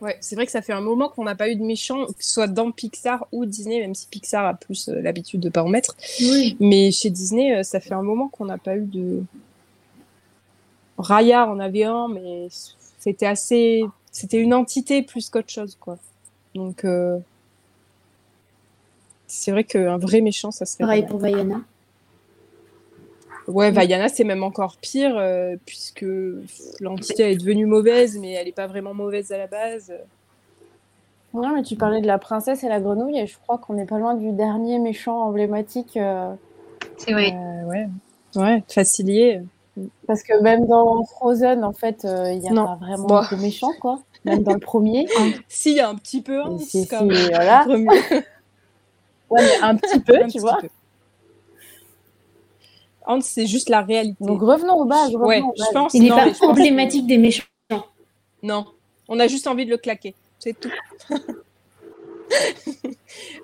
[0.00, 2.12] Ouais, c'est vrai que ça fait un moment qu'on n'a pas eu de méchant, que
[2.22, 5.62] ce soit dans Pixar ou Disney, même si Pixar a plus euh, l'habitude de pas
[5.62, 5.96] en mettre.
[6.20, 6.56] Oui.
[6.60, 9.22] Mais chez Disney, euh, ça fait un moment qu'on n'a pas eu de.
[10.98, 12.48] Raya en avait un, mais
[12.98, 13.82] c'était assez.
[14.12, 15.98] C'était une entité plus qu'autre chose, quoi.
[16.54, 16.84] Donc.
[16.84, 17.18] euh,
[19.26, 20.84] C'est vrai qu'un vrai méchant, ça serait.
[20.84, 21.60] Pareil pour Vaiana.
[23.46, 26.06] Ouais, Vaiana, c'est même encore pire, euh, puisque
[26.80, 29.92] l'entité est devenue mauvaise, mais elle n'est pas vraiment mauvaise à la base.
[31.34, 33.86] Non, mais tu parlais de la princesse et la grenouille, et je crois qu'on n'est
[33.86, 35.96] pas loin du dernier méchant emblématique.
[35.96, 36.32] euh,
[36.96, 37.34] C'est vrai.
[37.34, 37.88] Euh, ouais.
[38.36, 39.42] Ouais, Facilier.
[40.06, 42.66] Parce que même dans Frozen, en fait, euh, il n'y a Non.
[42.66, 43.20] pas vraiment Bon.
[43.30, 44.00] de méchant, quoi.
[44.24, 45.06] Même dans le premier.
[45.48, 47.16] Si, il y a un petit peu, hein, si, quand même.
[47.16, 47.64] si, voilà.
[47.66, 48.24] Le premier,
[49.30, 50.58] Ouais, mais un petit peu, un tu petit vois.
[50.60, 50.68] peu.
[53.06, 54.16] Hans, c'est juste la réalité.
[54.24, 55.92] Donc revenons ouais, aux je pense.
[55.94, 57.44] Il n'est pas je pense- emblématique des méchants.
[58.42, 58.66] Non,
[59.08, 60.14] on a juste envie de le claquer.
[60.38, 60.70] C'est tout.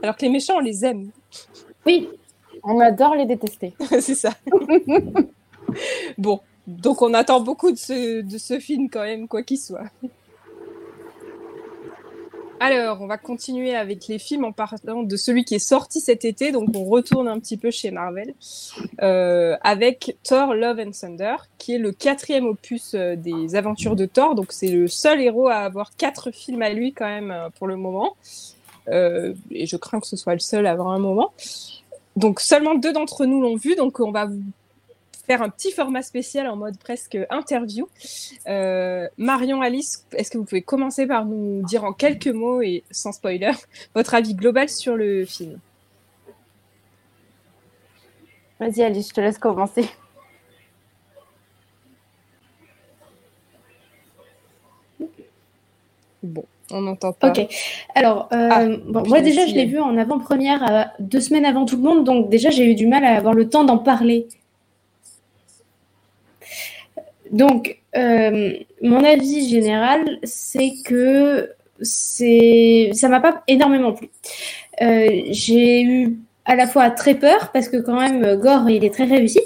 [0.03, 1.11] Alors que les méchants, on les aime.
[1.87, 2.09] Oui,
[2.63, 3.75] On adore les détester.
[4.01, 4.31] c'est ça.
[6.21, 9.87] Bon, donc on attend beaucoup de ce, film quand même, quoi qu'il soit.
[12.63, 16.27] Alors, on va continuer avec les films en parlant de celui qui est sorti cet
[16.27, 16.53] été.
[16.53, 18.35] Donc, on retourne un petit peu chez Marvel
[19.01, 24.05] euh, avec Thor Love and Thunder, qui est le quatrième opus euh, des aventures de
[24.05, 24.35] Thor.
[24.35, 27.67] Donc, c'est le seul héros à avoir quatre films à lui quand même euh, pour
[27.67, 28.15] le moment.
[28.93, 31.33] Et je crains que ce soit le seul à avoir un moment.
[32.17, 33.75] Donc, seulement deux d'entre nous l'ont vu.
[33.75, 34.43] Donc, on va vous
[35.31, 37.89] faire un petit format spécial en mode presque interview.
[38.49, 42.83] Euh, Marion, Alice, est-ce que vous pouvez commencer par nous dire en quelques mots et
[42.91, 43.53] sans spoiler
[43.95, 45.61] votre avis global sur le film?
[48.59, 49.85] Vas-y, Alice, je te laisse commencer.
[56.23, 57.31] Bon, on n'entend pas.
[57.31, 57.47] ok.
[57.95, 59.69] Alors, euh, Ah, bon, moi déjà, je l'ai elle.
[59.69, 62.87] vu en avant-première euh, deux semaines avant tout le monde, donc déjà, j'ai eu du
[62.87, 64.29] mal à avoir le temps d'en parler.
[67.31, 71.51] Donc, euh, mon avis général, c'est que
[71.83, 74.11] ça m'a pas énormément plu.
[74.83, 78.93] Euh, j'ai eu à la fois très peur parce que quand même Gore il est
[78.93, 79.41] très réussi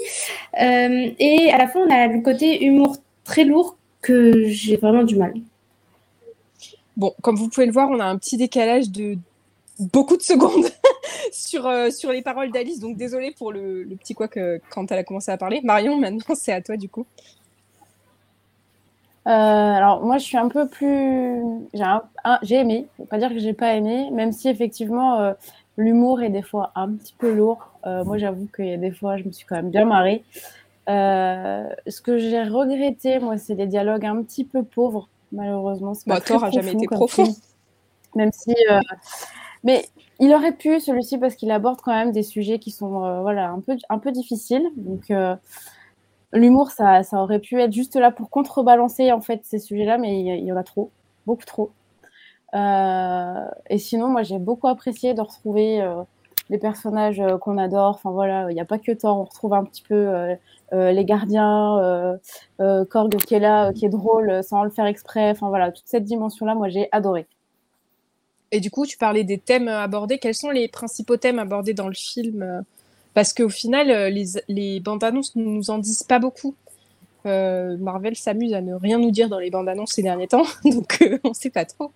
[0.61, 5.03] euh, et à la fois on a le côté humour très lourd que j'ai vraiment
[5.03, 5.33] du mal.
[6.97, 9.17] Bon, comme vous pouvez le voir, on a un petit décalage de
[9.79, 10.69] beaucoup de secondes
[11.31, 12.79] sur, sur les paroles d'Alice.
[12.79, 15.61] Donc désolé pour le, le petit quoi que quand elle a commencé à parler.
[15.63, 17.05] Marion, maintenant c'est à toi du coup.
[19.27, 21.41] Euh, alors moi je suis un peu plus
[21.73, 25.33] j'ai un- un- aimé faut pas dire que j'ai pas aimé même si effectivement euh,
[25.77, 28.91] l'humour est des fois un petit peu lourd Euh, moi j'avoue qu'il y a des
[28.91, 30.23] fois je me suis quand même bien marrée
[30.87, 36.43] ce que j'ai regretté moi c'est les dialogues un petit peu pauvres malheureusement Bah, Thor
[36.43, 37.25] a jamais été profond.
[37.25, 37.35] film.
[38.15, 38.53] même si
[39.63, 39.85] mais
[40.19, 43.59] il aurait pu celui-ci parce qu'il aborde quand même des sujets qui sont voilà un
[43.59, 45.11] peu un peu difficiles donc
[46.35, 50.45] l'humour ça, aurait pu être juste là pour contrebalancer en fait ces sujets-là mais il
[50.45, 50.91] y, en a trop
[51.25, 51.71] beaucoup trop.
[52.53, 56.03] Euh, et sinon moi j'ai beaucoup apprécié de retrouver euh,
[56.49, 57.95] les personnages euh, qu'on adore.
[57.95, 59.17] Enfin voilà il n'y a pas que Thor.
[59.17, 60.35] On retrouve un petit peu
[60.71, 62.19] les gardiens
[62.59, 65.31] Korg qui est là qui est drôle sans le faire exprès.
[65.31, 67.27] Enfin voilà toute cette dimension là moi j'ai adoré.
[68.51, 70.17] Et du coup, tu parlais des thèmes abordés.
[70.19, 72.63] Quels sont les principaux thèmes abordés dans le film
[73.15, 74.09] Parce qu'au final, euh,
[74.49, 76.53] les, bandes annonces ne nous en disent pas beaucoup.
[77.25, 80.43] Euh, Marvel s'amuse à ne rien nous dire dans les bandes annonces ces derniers temps,
[80.65, 81.91] donc euh, on sait pas trop.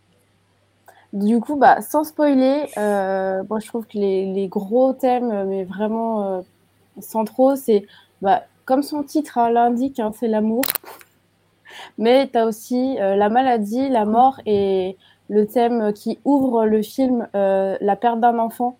[1.11, 6.43] Du coup, bah, sans spoiler, moi je trouve que les, gros thèmes, mais vraiment
[6.99, 7.85] centraux, c'est
[8.21, 10.63] bah, comme son titre hein, l'indique, hein, c'est l'amour.
[11.97, 14.97] Mais tu as aussi la maladie, la mort et
[15.29, 18.77] le thème qui ouvre le film, la perte d'un enfant.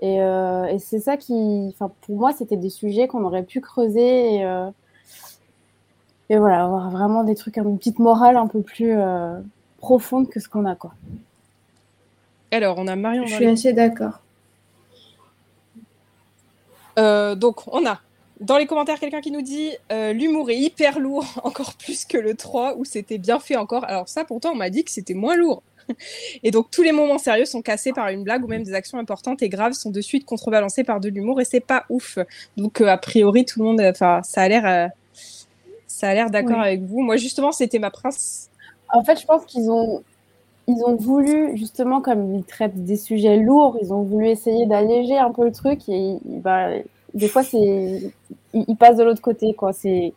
[0.00, 3.60] Et, euh, et c'est ça qui, enfin, pour moi, c'était des sujets qu'on aurait pu
[3.60, 4.70] creuser et, euh,
[6.30, 9.38] et voilà, avoir vraiment des trucs, une petite morale un peu plus euh,
[9.78, 10.92] profonde que ce qu'on a, quoi.
[12.50, 13.26] Alors, on a Marion.
[13.26, 14.20] Je suis assez d'accord.
[16.98, 18.00] Euh, donc, on a
[18.40, 22.18] dans les commentaires quelqu'un qui nous dit euh, l'humour est hyper lourd, encore plus que
[22.18, 23.84] le 3 où c'était bien fait encore.
[23.84, 25.62] Alors, ça, pourtant, on m'a dit que c'était moins lourd.
[26.42, 28.98] Et donc, tous les moments sérieux sont cassés par une blague ou même des actions
[28.98, 32.18] importantes et graves sont de suite contrebalancées par de l'humour et c'est pas ouf.
[32.56, 34.66] Donc, euh, a priori, tout le monde, enfin, ça a l'air.
[34.66, 34.88] euh,
[35.86, 36.66] ça a l'air d'accord Oui.
[36.66, 37.00] avec vous.
[37.00, 38.50] Moi, justement, c'était ma prince.
[38.92, 40.02] En fait, je pense qu'ils ont,
[40.68, 45.18] ils ont voulu, justement, comme ils traitent des sujets lourds, ils ont voulu essayer d'alléger
[45.18, 45.80] un peu le truc.
[45.88, 46.68] Et bah,
[47.14, 48.12] des fois, c'est,
[48.52, 49.72] ils, passent de l'autre côté, quoi.
[49.72, 50.12] C'est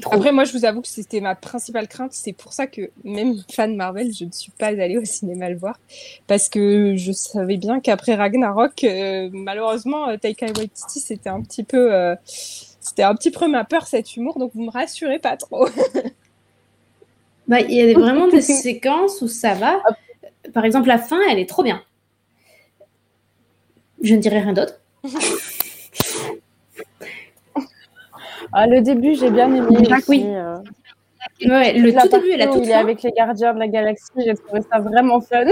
[0.00, 0.14] trop.
[0.14, 2.12] Après, moi, je vous avoue que c'était ma principale crainte.
[2.12, 5.56] C'est pour ça que, même fan Marvel, je ne suis pas allée au cinéma le
[5.56, 5.78] voir.
[6.26, 11.64] Parce que je savais bien qu'après Ragnarok, euh, malheureusement, euh, Taika Waititi, c'était un petit
[11.64, 11.92] peu.
[11.94, 14.38] euh, c'était un petit peu ma peur, cet humour.
[14.38, 15.68] Donc, vous me rassurez pas trop.
[17.48, 19.80] Bah, il y a vraiment des séquences où ça va.
[20.52, 21.82] Par exemple, la fin, elle est trop bien.
[24.02, 24.74] Je ne dirai rien d'autre.
[28.52, 29.66] Ah, le début, j'ai bien aimé.
[29.90, 30.22] Aussi, oui.
[30.26, 30.56] euh,
[31.46, 34.60] Ouais, le la tout début il est avec les gardiens de la galaxie, j'ai trouvé
[34.70, 35.44] ça vraiment fun.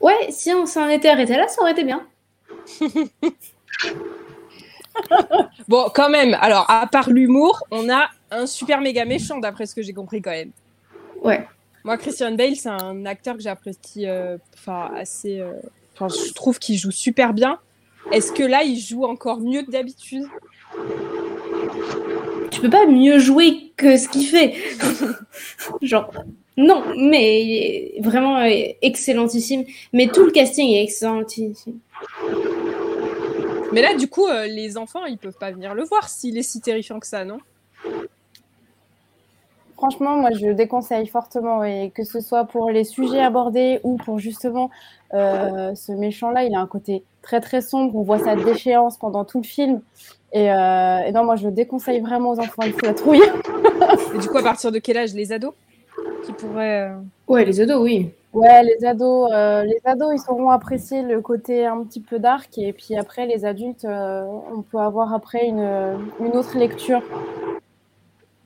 [0.00, 2.06] Ouais, si on s'en était arrêté là, ça aurait été bien.
[5.68, 6.36] Bon, quand même.
[6.40, 10.22] Alors, à part l'humour, on a un super méga méchant, d'après ce que j'ai compris
[10.22, 10.52] quand même.
[11.22, 11.46] Ouais.
[11.84, 15.38] Moi, Christian Bale, c'est un acteur que j'apprécie euh, enfin, assez.
[15.40, 15.52] euh,
[15.94, 17.58] Enfin, je trouve qu'il joue super bien.
[18.12, 20.24] Est-ce que là, il joue encore mieux que d'habitude?
[22.50, 24.54] Tu peux pas mieux jouer que ce qu'il fait.
[25.82, 26.10] Genre,
[26.56, 28.50] non, mais il est vraiment euh,
[28.82, 29.64] excellentissime.
[29.92, 31.78] Mais tout le casting est excellentissime.
[33.72, 36.42] Mais là, du coup, euh, les enfants, ils peuvent pas venir le voir s'il est
[36.42, 37.38] si terrifiant que ça, non?
[39.74, 44.18] Franchement, moi, je déconseille fortement, et que ce soit pour les sujets abordés ou pour
[44.18, 44.70] justement
[45.12, 47.94] euh, ce méchant-là, il a un côté très très sombre.
[47.94, 49.82] On voit sa déchéance pendant tout le film.
[50.32, 52.62] Et, euh, et non, moi, je le déconseille vraiment aux enfants.
[52.66, 53.22] Il faut la trouille.
[54.14, 55.54] Et du coup, à partir de quel âge Les ados
[56.24, 56.90] Qui pourraient.
[56.90, 56.96] euh,
[57.28, 58.10] Ouais, les ados, oui.
[58.32, 62.58] Ouais, les ados, euh, les ados, ils sauront apprécier le côté un petit peu dark.
[62.58, 67.00] Et puis après, les adultes, euh, on peut avoir après une, une autre lecture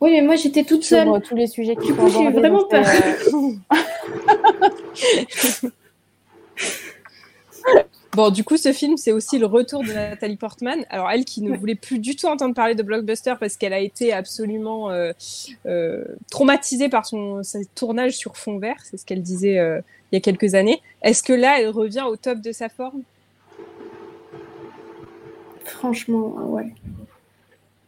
[0.00, 1.20] Oui, mais moi j'étais toute sur seule.
[1.22, 2.82] tous les sujets qui Du sont coup, j'ai vraiment euh,
[8.14, 10.84] Bon, du coup, ce film, c'est aussi le retour de Nathalie Portman.
[10.90, 13.78] Alors, elle qui ne voulait plus du tout entendre parler de blockbuster parce qu'elle a
[13.78, 15.12] été absolument euh,
[15.66, 20.16] euh, traumatisée par son, son tournage sur fond vert, c'est ce qu'elle disait euh, il
[20.16, 20.82] y a quelques années.
[21.02, 23.02] Est-ce que là, elle revient au top de sa forme?
[25.64, 26.74] Franchement, ouais.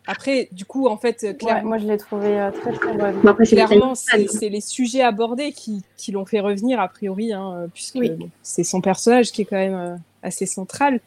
[0.06, 3.20] Après, du coup, en fait, Ouais, clairement, moi, je l'ai trouvé euh, très très bonne.
[3.22, 7.96] Bon, clairement, c'est les sujets abordés qui, qui l'ont fait revenir, a priori, hein, puisque
[7.96, 8.10] Oui.
[8.10, 11.00] bon, c'est son personnage qui est quand même euh, assez central.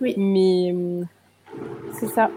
[0.00, 0.14] Oui.
[0.16, 0.74] Mais
[1.92, 2.30] C'est ça.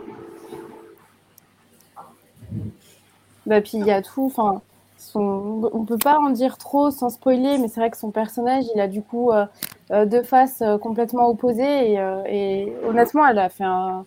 [3.46, 4.26] Bah, puis il y a tout.
[4.26, 4.62] Enfin,
[4.98, 5.70] son...
[5.74, 8.82] on peut pas en dire trop sans spoiler, mais c'est vrai que son personnage, il
[8.82, 9.46] a du coup euh,
[9.92, 11.94] euh, deux faces euh, complètement opposées.
[11.94, 14.06] Et, euh, et honnêtement, elle a fait un.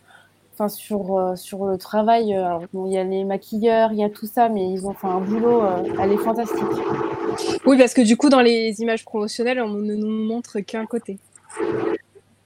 [0.52, 2.38] Enfin, sur, sur le travail,
[2.74, 5.06] bon, il y a les maquilleurs, il y a tout ça, mais ils ont fait
[5.06, 5.62] un boulot.
[5.98, 6.60] elle est fantastique.
[7.64, 11.18] oui, parce que du coup, dans les images promotionnelles, on ne nous montre qu'un côté,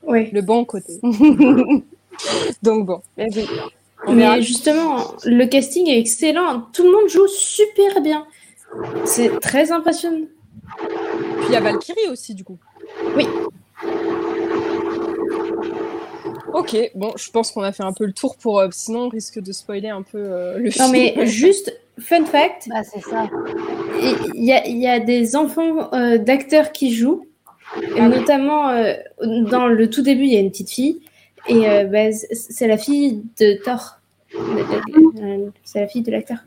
[0.06, 0.30] Oui.
[0.32, 0.94] le bon côté.
[2.62, 3.46] Donc bon, Mais oui.
[4.06, 4.36] on verra.
[4.36, 6.62] Mais justement, le casting est excellent.
[6.72, 8.26] Tout le monde joue super bien.
[9.04, 10.26] C'est très impressionnant.
[10.78, 12.58] Puis il y a Valkyrie aussi, du coup.
[13.16, 13.26] Oui.
[16.52, 18.60] Ok, bon, je pense qu'on a fait un peu le tour pour.
[18.60, 20.86] euh, sinon, on risque de spoiler un peu euh, le film.
[20.86, 23.28] Non, mais juste, fun fact, Bah, c'est ça.
[24.34, 27.26] il y a, il y a des enfants euh, d'acteurs qui jouent.
[27.96, 31.00] Et notamment, euh, dans le tout début, il y a une petite fille.
[31.48, 33.98] Et euh, bah, c'est la fille de Thor.
[35.64, 36.38] C'est la fille de l'acteur.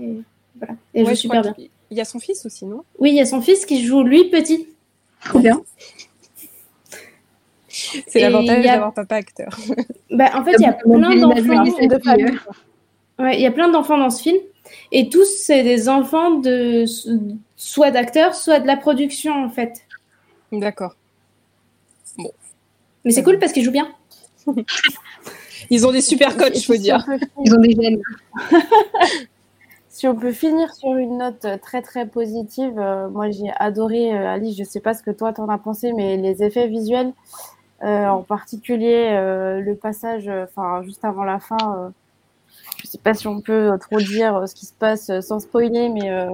[0.00, 0.18] Et
[0.58, 0.74] voilà.
[0.94, 1.52] Et elle Ouais, joue je super bien.
[1.54, 2.82] qu'il y a son fils aussi, non?
[2.98, 4.68] Oui, il y a son fils qui joue lui petit.
[5.24, 5.60] Trop bien.
[7.68, 9.56] C'est l'avantage il a- d'avoir papa acteur.
[10.10, 11.64] Bah, en fait, il y a plein d'enfants.
[11.64, 14.36] de Ouais, il y a plein d'enfants dans ce film.
[14.92, 16.84] Et tous, c'est des enfants de
[17.56, 19.80] soit d'acteurs, soit de la production, en fait.
[20.52, 20.96] D'accord.
[23.04, 23.88] Mais c'est cool parce qu'ils jouent bien.
[25.70, 27.04] Ils ont des super coachs, je peux dire.
[27.44, 28.00] Ils ont des gènes.
[29.88, 34.26] Si on peut finir sur une note très très positive, euh, moi j'ai adoré, euh,
[34.28, 37.12] Alice, je sais pas ce que toi t'en as pensé, mais les effets visuels,
[37.84, 41.90] euh, en particulier euh, le passage, euh, enfin juste avant la fin, euh,
[42.82, 45.38] je sais pas si on peut trop dire euh, ce qui se passe euh, sans
[45.40, 46.28] spoiler, mais euh,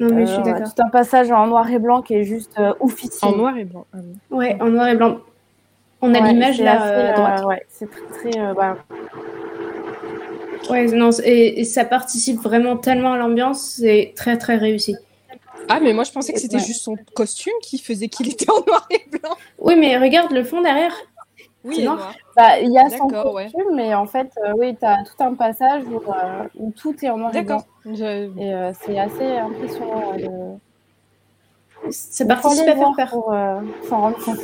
[0.00, 0.74] Non, mais je euh, suis d'accord.
[0.74, 3.28] tout un passage en noir et blanc qui est juste euh, oufissime.
[3.28, 3.86] En noir et blanc.
[3.92, 4.14] Ah oui.
[4.36, 5.18] Ouais, en noir et blanc.
[6.02, 7.40] On a Ouais, l'image là assez, euh, à droite.
[7.42, 8.40] euh, ouais, c'est très très.
[8.40, 8.76] euh, bah,
[10.70, 14.96] Ouais, non, c'est- et, et ça participe vraiment tellement à l'ambiance, c'est très très réussi.
[15.68, 16.62] Ah, mais moi je pensais que c'était Ouais.
[16.62, 19.34] juste son costume qui faisait qu'il était en noir et blanc.
[19.58, 20.94] Oui, mais regarde le fond derrière.
[21.64, 21.86] Oui, C'est
[22.36, 23.44] bah, il y a son ouais.
[23.50, 26.94] costume, mais en fait, euh, oui, tu as tout un passage où, euh, où tout
[27.02, 27.56] est en noir et blanc.
[27.86, 27.96] D'accord.
[27.96, 30.12] Je- Et euh, c'est assez impressionnant.
[30.12, 31.90] euh, de...
[31.90, 33.08] Faut participe à faire peur.
[33.10, 34.38] Pour euh, s'en rendre compte.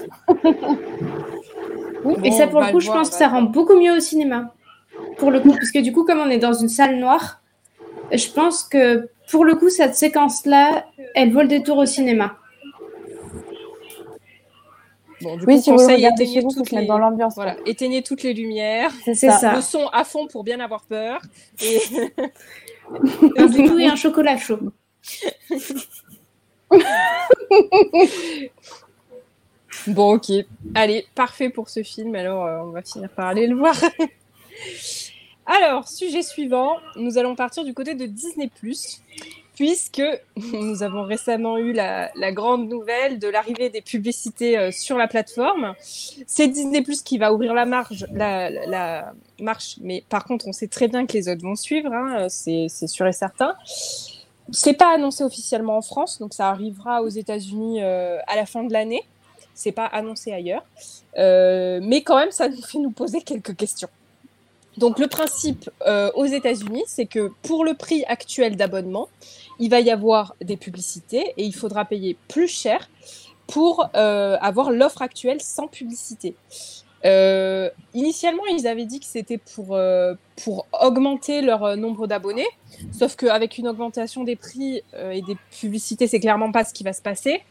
[2.04, 3.42] Oui, Bon, et ça, pour le coup, le je voir, pense que va ça rend
[3.42, 4.54] beaucoup mieux au cinéma.
[5.18, 7.42] Pour le coup, parce que du coup, comme on est dans une salle noire,
[8.12, 12.36] je pense que pour le coup, cette séquence-là, elle vaut le détour au cinéma.
[15.22, 16.86] Bon, du Oui, coup, si conseil, éteignez vous, toutes les...
[16.86, 17.34] dans l'ambiance.
[17.34, 18.92] Voilà, éteignez toutes les lumières.
[19.04, 19.32] C'est ça.
[19.32, 19.54] ça.
[19.54, 21.20] Le son à fond pour bien avoir peur.
[21.62, 21.80] Et...
[23.36, 24.58] Un doudou et un chocolat chaud.
[29.86, 30.30] Bon, ok.
[30.74, 32.14] Allez, parfait pour ce film.
[32.14, 33.74] Alors, euh, on va finir par aller le voir.
[35.46, 38.50] Alors, sujet suivant, nous allons partir du côté de Disney⁇
[39.60, 40.02] puisque
[40.54, 45.74] nous avons récemment eu la, grande nouvelle de l'arrivée des publicités euh, sur la plateforme.
[45.82, 50.88] C'est Disney⁇ qui va ouvrir la marge, la, marche, mais par contre, on sait très
[50.88, 53.54] bien que les autres vont suivre, hein, c'est c'est sûr et certain.
[54.50, 58.64] C'est pas annoncé officiellement en France, donc ça arrivera aux États-Unis euh, à la fin
[58.64, 59.04] de l'année.
[59.52, 60.64] C'est pas annoncé ailleurs,
[61.18, 63.90] Euh, mais quand même, ça nous fait nous poser quelques questions.
[64.76, 69.08] Donc le principe euh, aux États-Unis, c'est que pour le prix actuel d'abonnement,
[69.58, 72.88] il va y avoir des publicités et il faudra payer plus cher
[73.46, 76.36] pour euh, avoir l'offre actuelle sans publicité.
[77.04, 79.76] Euh, initialement, ils avaient dit que c'était pour,
[80.80, 82.46] augmenter leur nombre d'abonnés,
[82.92, 86.92] sauf qu'avec une augmentation des prix et des publicités, c'est clairement pas ce qui va
[86.92, 87.42] se passer.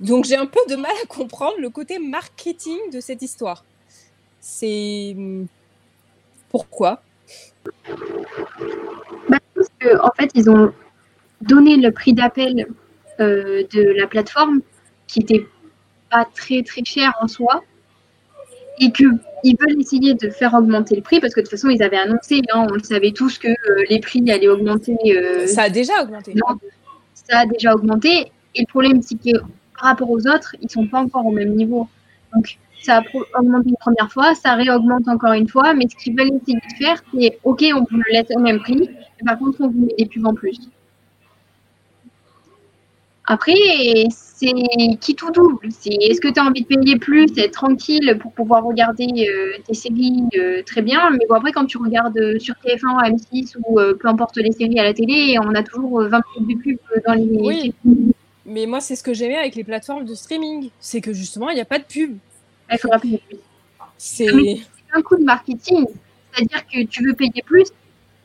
[0.00, 3.64] Donc j'ai un peu de mal à comprendre le côté marketing de cette histoire.
[4.40, 5.14] C'est
[6.54, 7.02] pourquoi
[9.28, 10.72] Parce que, en fait, ils ont
[11.40, 12.68] donné le prix d'appel
[13.18, 14.60] euh, de la plateforme
[15.08, 15.44] qui était
[16.12, 17.64] pas très très cher en soi
[18.78, 19.02] et que
[19.42, 21.98] ils veulent essayer de faire augmenter le prix parce que de toute façon ils avaient
[21.98, 24.96] annoncé, hein, on le savait tous que euh, les prix allaient augmenter.
[25.06, 26.34] euh, ça a déjà augmenté.
[26.34, 26.56] non,
[27.14, 29.38] ça a déjà augmenté et le problème c'est que
[29.76, 31.88] par rapport aux autres, ils sont pas encore au même niveau.
[32.32, 35.96] Donc ça a pro- augmenté une première fois, ça réaugmente encore une fois, mais ce
[35.96, 39.24] qu'ils veulent essayer de faire, c'est ok, on vous le laisse au même prix, mais
[39.26, 40.58] par contre on vous met des pubs en plus.
[43.26, 43.54] Après,
[44.10, 45.68] c'est c'est qui tout double.
[45.70, 49.52] C'est est-ce que tu as envie de payer plus, être tranquille pour pouvoir regarder euh,
[49.66, 53.54] tes séries euh, très bien, mais bon après quand tu regardes euh, sur TF1, M6
[53.66, 56.78] ou peu importe les séries à la télé, on a toujours 20 minutes de pub
[57.06, 57.24] dans les.
[57.40, 57.74] Oui.
[58.44, 61.54] Mais moi c'est ce que j'aimais avec les plateformes de streaming, c'est que justement il
[61.54, 62.18] n'y a pas de pub.
[62.70, 63.38] Il faudra payer plus.
[63.98, 64.28] C'est
[64.92, 65.86] un coup de marketing,
[66.32, 67.68] c'est-à-dire que tu veux payer plus,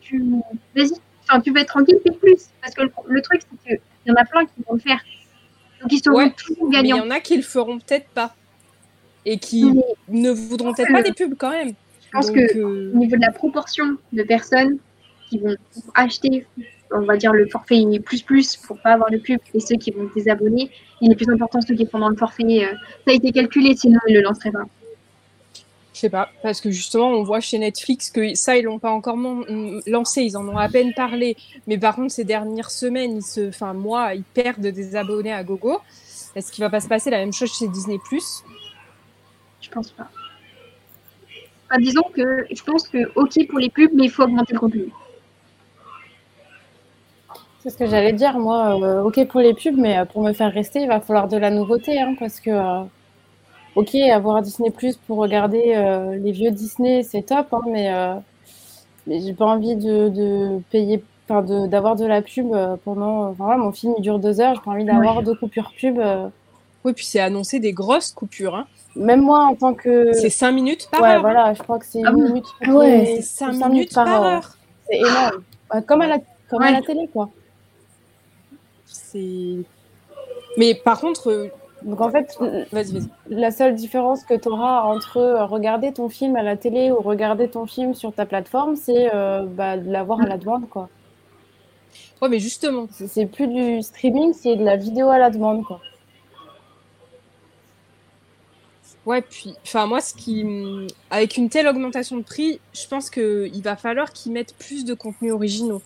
[0.01, 0.23] tu
[0.75, 4.09] vas-y, enfin tu veux être tranquille, paye plus, parce que le, truc c'est que il
[4.09, 4.99] y en a plein qui vont le faire.
[5.81, 6.97] Donc ils seront toujours gagnants.
[6.97, 8.35] Il y en a qui le feront peut-être pas.
[9.25, 9.73] Et qui
[10.07, 11.73] ne voudront peut-être pas des pubs quand même.
[12.05, 14.79] Je pense que euh, au niveau de la proportion de personnes
[15.29, 15.55] qui vont
[15.93, 16.47] acheter,
[16.91, 19.91] on va dire, le forfait plus plus pour pas avoir de pub et ceux qui
[19.91, 20.71] vont se désabonner,
[21.01, 22.43] il est plus important ceux qui font dans le forfait.
[22.43, 22.73] Euh,
[23.05, 24.65] ça a été calculé, sinon ils ne le lanceraient pas.
[25.93, 28.91] Je sais pas, parce que justement, on voit chez Netflix que ça, ils l'ont pas
[28.91, 29.17] encore
[29.85, 31.35] lancé, ils en ont à peine parlé.
[31.67, 35.43] Mais par contre, ces dernières semaines, ils se, enfin, moi, ils perdent des abonnés à
[35.43, 35.79] gogo.
[36.35, 38.43] Est-ce qu'il va pas se passer la même chose chez Disney Plus?
[39.61, 40.09] Je pense pas.
[41.79, 44.89] disons que je pense que ok pour les pubs, mais il faut augmenter le contenu.
[47.62, 48.80] C'est ce que j'allais dire, moi.
[48.82, 51.38] Euh, ok pour les pubs, mais euh, pour me faire rester, il va falloir de
[51.38, 52.51] la nouveauté, hein, parce que.
[52.51, 52.84] Euh,
[53.76, 58.16] ok, avoir Disney Plus pour regarder euh, les vieux Disney, c'est top, hein, mais, euh,
[59.07, 62.55] mais j'ai pas envie de, de payer, enfin, d'avoir de, la pub
[62.86, 63.30] pendant.
[63.30, 65.99] Enfin, mon film il dure deux heures, j'ai pas envie d'avoir deux coupures pub.
[66.86, 68.55] Oui, puis c'est annoncé des grosses coupures.
[68.55, 68.66] Hein.
[68.95, 70.14] Même moi, en tant que.
[70.14, 71.22] C'est cinq minutes par ouais, heure.
[71.22, 72.45] voilà, je crois que c'est ah, minute.
[72.68, 74.57] Ouais, c'est cinq, minutes, par, heure.
[74.89, 75.84] C'est énorme.
[75.86, 77.30] comme à la, comme à la télé, quoi.
[79.12, 79.57] C'est.
[80.57, 81.51] Mais par contre,
[81.84, 82.38] donc en fait,
[83.30, 87.49] la seule différence que tu auras entre regarder ton film à la télé ou regarder
[87.49, 90.68] ton film sur ta plateforme, c'est euh, bah, de l'avoir à la demande.
[90.70, 90.89] Quoi.
[92.22, 92.88] Ouais, mais justement.
[92.91, 95.64] C'est plus du streaming, c'est de la vidéo à la demande.
[95.64, 95.80] Quoi.
[99.05, 100.45] Ouais, puis, enfin, moi, ce qui.
[101.10, 104.93] Avec une telle augmentation de prix, je pense qu'il va falloir qu'ils mettent plus de
[104.93, 105.82] contenus originaux.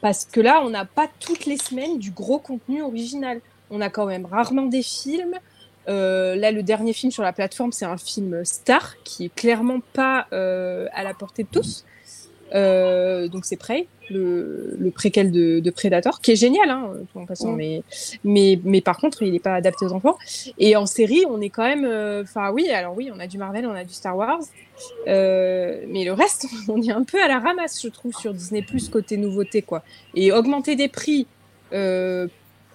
[0.00, 3.40] Parce que là, on n'a pas toutes les semaines du gros contenu original
[3.70, 5.34] on a quand même rarement des films.
[5.88, 9.80] Euh, là, le dernier film sur la plateforme, c'est un film star qui est clairement
[9.92, 11.84] pas euh, à la portée de tous.
[12.54, 17.26] Euh, donc c'est Prey, le, le préquel de, de, Predator, qui est génial, hein, en
[17.26, 17.82] passant, mais,
[18.24, 20.16] mais, mais par contre, il n'est pas adapté aux enfants.
[20.58, 21.84] Et en série, on est quand même,
[22.22, 24.40] enfin oui, alors oui, on a du Marvel, on a du Star Wars,
[25.06, 29.16] mais le reste, on est un peu à la ramasse, je trouve, sur Disney côté
[29.16, 29.82] nouveauté, quoi.
[30.14, 31.26] Et augmenter des prix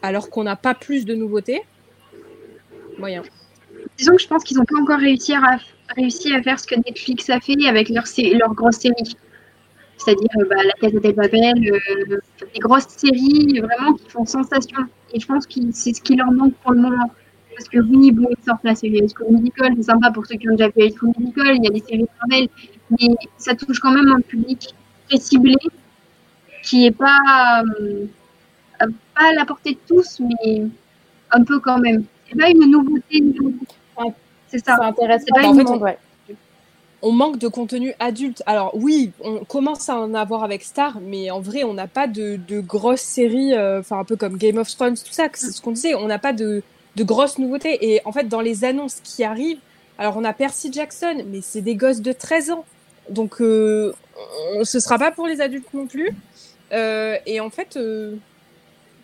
[0.03, 1.61] alors qu'on n'a pas plus de nouveautés,
[2.99, 3.24] moyen.
[3.97, 5.57] Disons que je pense qu'ils n'ont pas encore réussi à,
[5.95, 9.15] réussi à faire ce que Netflix a fait avec leurs leur grosses séries.
[10.04, 12.20] C'est-à-dire euh, bah, La Casa des Babel, euh,
[12.54, 14.80] des grosses séries vraiment qui font sensation.
[15.14, 17.12] Et je pense que c'est ce qui leur manque pour le moment.
[17.56, 20.36] Parce que oui, bon, ils sortent la série High School Musical, c'est sympa pour ceux
[20.36, 22.49] qui ont déjà vu High School Musical, il y a des séries Marvel,
[22.89, 24.74] mais ça touche quand même un public
[25.08, 25.56] très ciblé
[26.64, 27.62] qui n'est pas.
[27.80, 28.08] Euh,
[28.80, 30.64] pas à la portée de tous, mais
[31.32, 32.04] un peu quand même.
[32.28, 33.24] C'est pas une nouveauté.
[34.47, 34.78] C'est ça.
[34.78, 35.97] Ça intéresse pas, en fait,
[37.04, 38.41] on, manque de contenu adulte.
[38.45, 42.08] Alors oui, on commence à en avoir avec Star, mais en vrai, on n'a pas
[42.08, 45.28] de, grosses séries, euh, enfin un peu comme Game of Thrones, tout ça.
[45.34, 45.95] C'est ce qu'on disait.
[45.95, 46.64] On n'a pas de,
[46.97, 47.93] grosses nouveautés.
[47.93, 49.60] Et en fait, dans les annonces qui arrivent,
[49.97, 52.66] alors on a Percy Jackson, mais c'est des gosses de 13 ans.
[53.10, 53.93] Donc euh,
[54.64, 56.10] ce sera pas pour les adultes non plus.
[56.72, 58.16] Euh, et en fait, euh,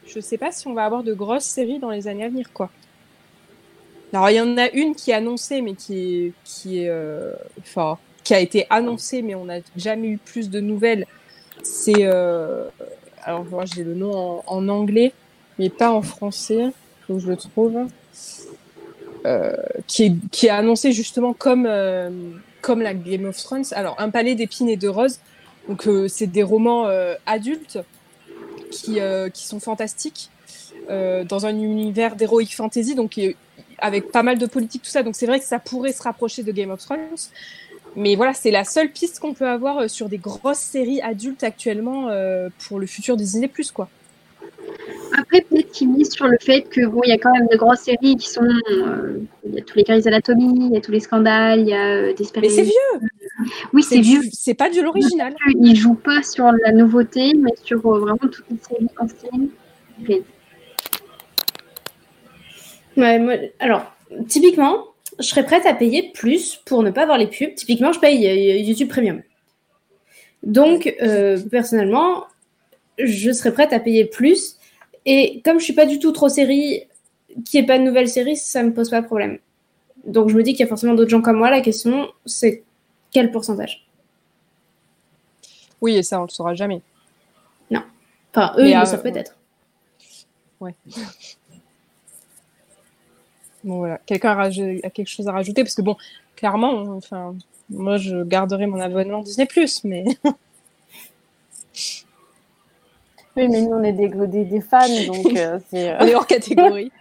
[0.05, 2.51] je sais pas si on va avoir de grosses séries dans les années à venir,
[2.53, 2.69] quoi.
[4.11, 6.33] Alors, il y en a une qui est annoncée, mais qui
[6.65, 11.05] est, euh, enfin, qui a été annoncée, mais on n'a jamais eu plus de nouvelles.
[11.61, 12.67] C'est, euh,
[13.23, 15.13] alors, moi, j'ai le nom en, anglais,
[15.59, 16.71] mais pas en français.
[17.05, 17.77] Faut que je le trouve.
[19.25, 19.53] Euh,
[19.85, 21.69] qui est, qui est annoncé justement comme,
[22.61, 23.65] comme la Game of Thrones.
[23.73, 25.19] Alors, Un palais d'épines et de roses.
[25.67, 26.87] Donc, c'est des romans
[27.27, 27.77] adultes
[28.71, 28.97] qui,
[29.33, 30.31] qui sont fantastiques
[30.89, 33.19] dans un univers d'heroic fantasy, donc
[33.81, 35.03] avec pas mal de politique, tout ça.
[35.03, 36.99] Donc c'est vrai que ça pourrait se rapprocher de Game of Thrones.
[37.95, 41.43] Mais voilà, c'est la seule piste qu'on peut avoir euh, sur des grosses séries adultes
[41.43, 42.09] actuellement
[42.67, 43.89] pour le futur Disney+, quoi.
[45.17, 47.57] Après, peut-être qu'ils misent sur le fait que bon, il y a quand même de
[47.57, 48.47] grosses séries qui sont,
[49.45, 51.73] il y a tous les Grey's Anatomy, il y a tous les scandales, il y
[51.73, 53.09] a des Mais c'est vieux.
[53.73, 54.21] Oui, c'est vieux.
[54.31, 55.33] C'est pas de l'original.
[55.59, 59.49] Ils jouent pas sur la nouveauté, mais sur euh, vraiment toutes les séries anciennes.
[63.59, 63.83] Alors,
[64.27, 64.85] typiquement,
[65.19, 67.53] je serais prête à payer plus pour ne pas avoir les pubs.
[67.55, 69.21] Typiquement, je paye euh, YouTube Premium.
[70.43, 72.25] Donc, euh, personnellement,
[72.97, 74.57] je serais prête à payer plus.
[75.05, 76.83] Et comme je suis pas du tout trop série,
[77.45, 79.39] qu'il n'y ait pas de nouvelle série, ça me pose pas de problème.
[80.05, 81.49] Donc je me dis qu'il y a forcément d'autres gens comme moi.
[81.49, 82.63] La question, c'est
[83.11, 83.87] quel pourcentage?
[85.81, 86.81] Oui, et ça, on le saura jamais.
[87.71, 87.81] Non.
[88.33, 89.35] Enfin, eux, Mais, ils euh, le savent peut-être.
[90.59, 90.75] Ouais.
[93.63, 93.99] Bon, voilà.
[94.05, 95.95] Quelqu'un a, quelque chose à rajouter Parce que, bon,
[96.35, 97.35] clairement, on- enfin,
[97.69, 99.47] moi, je garderai mon abonnement Disney,
[99.83, 100.05] mais.
[103.37, 105.91] Oui, mais nous, on est des, des, des fans, donc euh, c'est.
[105.91, 106.91] euh, on est hors catégorie.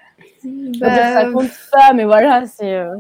[0.45, 2.75] on va dire ça Bah, compte pas, mais voilà, c'est.
[2.75, 2.95] euh,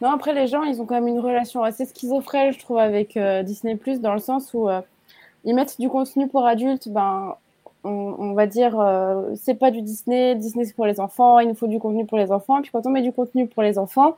[0.00, 3.16] Non, après, les gens, ils ont quand même une relation assez schizophrène, je trouve, avec
[3.16, 4.80] euh, Disney, dans le sens où euh,
[5.44, 7.36] ils mettent du contenu pour adultes, ben,
[7.84, 11.54] on, va dire, euh, c'est pas du Disney, Disney c'est pour les enfants, il nous
[11.54, 12.62] faut du contenu pour les enfants.
[12.62, 14.16] Puis quand on met du contenu pour les enfants,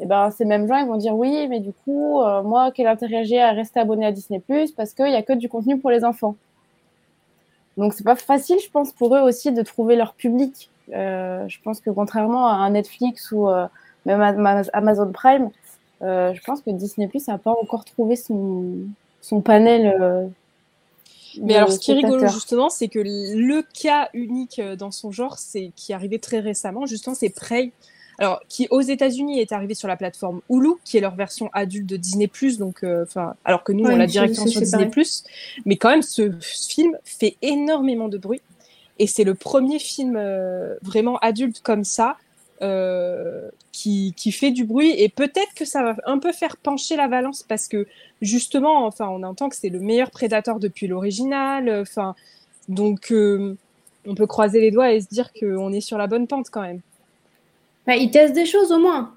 [0.00, 2.86] et ben, ces mêmes gens, ils vont dire oui, mais du coup, euh, moi, quel
[2.86, 4.42] intérêt j'ai à rester abonné à Disney
[4.76, 6.36] parce qu'il n'y a que du contenu pour les enfants?
[7.76, 10.70] Donc, c'est pas facile, je pense, pour eux aussi de trouver leur public.
[10.94, 13.48] Euh, je pense que contrairement à Netflix ou
[14.06, 14.22] même
[14.72, 15.50] Amazon Prime,
[16.00, 20.30] je pense que Disney Plus n'a pas encore trouvé son panel.
[21.42, 25.10] Mais alors, ce qui est rigolo, justement, c'est que le cas unique euh, dans son
[25.10, 27.72] genre, c'est qui est arrivé très récemment, justement, c'est Prey.
[28.18, 31.86] Alors, qui aux États-Unis est arrivé sur la plateforme Hulu, qui est leur version adulte
[31.86, 34.60] de Disney+, donc, euh, enfin, alors que nous, Ouais, on l'a directement sur.
[34.60, 34.90] Disney+.
[35.66, 38.40] Mais quand même, ce, ce film fait énormément de bruit.
[38.98, 42.16] Et c'est le premier film euh, vraiment adulte comme ça,
[42.62, 44.94] euh, qui, qui fait du bruit.
[44.96, 47.86] Et peut-être que ça va un peu faire pencher la balance, parce que
[48.22, 51.68] justement, enfin, on entend que c'est le meilleur prédateur depuis l'original.
[51.68, 52.14] euh, Enfin,
[52.68, 53.54] donc, euh,
[54.06, 56.62] on peut croiser les doigts et se dire qu'on est sur la bonne pente quand
[56.62, 56.80] même.
[57.86, 59.14] Bah, ils testent des choses au moins.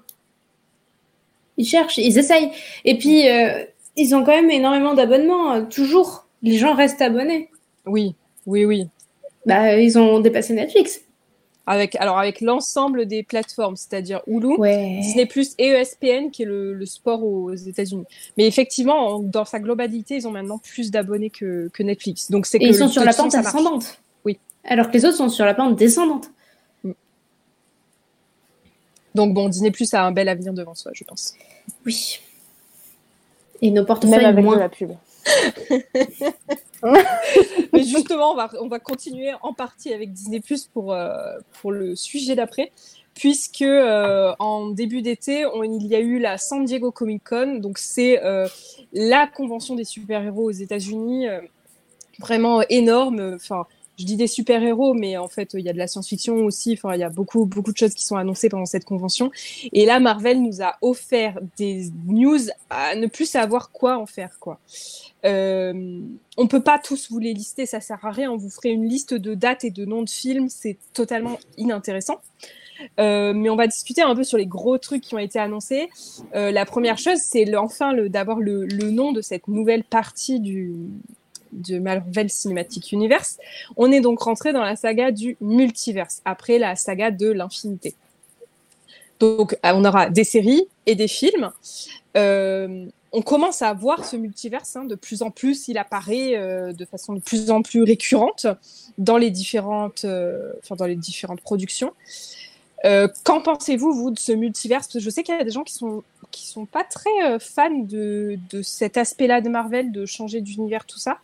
[1.56, 2.50] Ils cherchent, ils essayent.
[2.84, 3.64] Et puis, euh,
[3.96, 5.64] ils ont quand même énormément d'abonnements.
[5.66, 7.50] toujours, les gens restent abonnés.
[7.86, 8.14] Oui,
[8.46, 8.88] oui, oui.
[9.46, 11.00] Bah, ils ont dépassé Netflix.
[11.66, 14.98] Avec, alors, avec l'ensemble des plateformes, c'est-à-dire Hulu, Ouais.
[15.02, 18.04] Disney Plus et ESPN, qui est le, le sport aux États-Unis.
[18.36, 22.30] Mais effectivement, en- dans sa globalité, ils ont maintenant plus d'abonnés que, que Netflix.
[22.30, 24.00] Donc, c'est ils sont sur la pente ascendante.
[24.24, 24.38] Oui.
[24.64, 26.30] Alors que les autres sont sur la pente descendante.
[29.14, 31.34] Donc, bon, Disney Plus a un bel avenir devant soi, je pense.
[31.84, 32.20] Oui.
[33.62, 34.56] Et nos Même portefeuilles avec moins.
[34.56, 34.92] de la pub.
[37.72, 40.40] Mais justement, on va, on va continuer en partie avec Disney
[40.72, 42.72] pour, euh, pour le sujet d'après,
[43.14, 47.78] puisque euh, en début d'été, il y a eu la San Diego Comic Con, donc
[47.78, 48.48] c'est euh,
[48.92, 51.26] la convention des super-héros aux États-Unis,
[52.18, 53.34] vraiment énorme.
[53.34, 53.66] Enfin,
[54.00, 56.78] je dis des super-héros, mais en fait, il y a de la science-fiction aussi.
[56.82, 59.30] Il y a beaucoup, beaucoup de choses qui sont annoncées pendant cette convention.
[59.72, 62.40] Et là, Marvel nous a offert des news
[62.70, 64.58] à ne plus savoir quoi en faire, quoi.
[65.26, 66.00] Euh,
[66.38, 68.32] on peut pas tous vous les lister, ça sert à rien.
[68.32, 72.20] On vous ferait une liste de dates et de noms de films, c'est totalement inintéressant.
[72.98, 75.90] Euh, mais on va discuter un peu sur les gros trucs qui ont été annoncés.
[76.34, 80.40] Euh, la première chose, c'est enfin le- d'avoir le, le nom de cette nouvelle partie
[80.40, 80.72] du
[81.52, 83.38] de Marvel Cinematic Universe.
[83.76, 87.94] On est donc rentré dans la saga du multiverse, après la saga de l'infinité.
[89.18, 91.50] Donc, euh, on aura des séries et des films.
[92.16, 95.68] Euh, on commence à voir ce multiverse hein, de plus en plus.
[95.68, 98.46] Il apparaît euh, de façon de plus en plus récurrente
[98.98, 101.92] dans les différentes, dans les différentes productions.
[102.86, 104.86] Euh, qu'en pensez-vous, vous, de ce multiverse?
[104.86, 107.10] Parce que Je sais qu'il y a des gens qui sont qui sont pas très
[107.26, 111.18] euh, fans de, de cet aspect-là de Marvel, de changer d'univers, tout ça.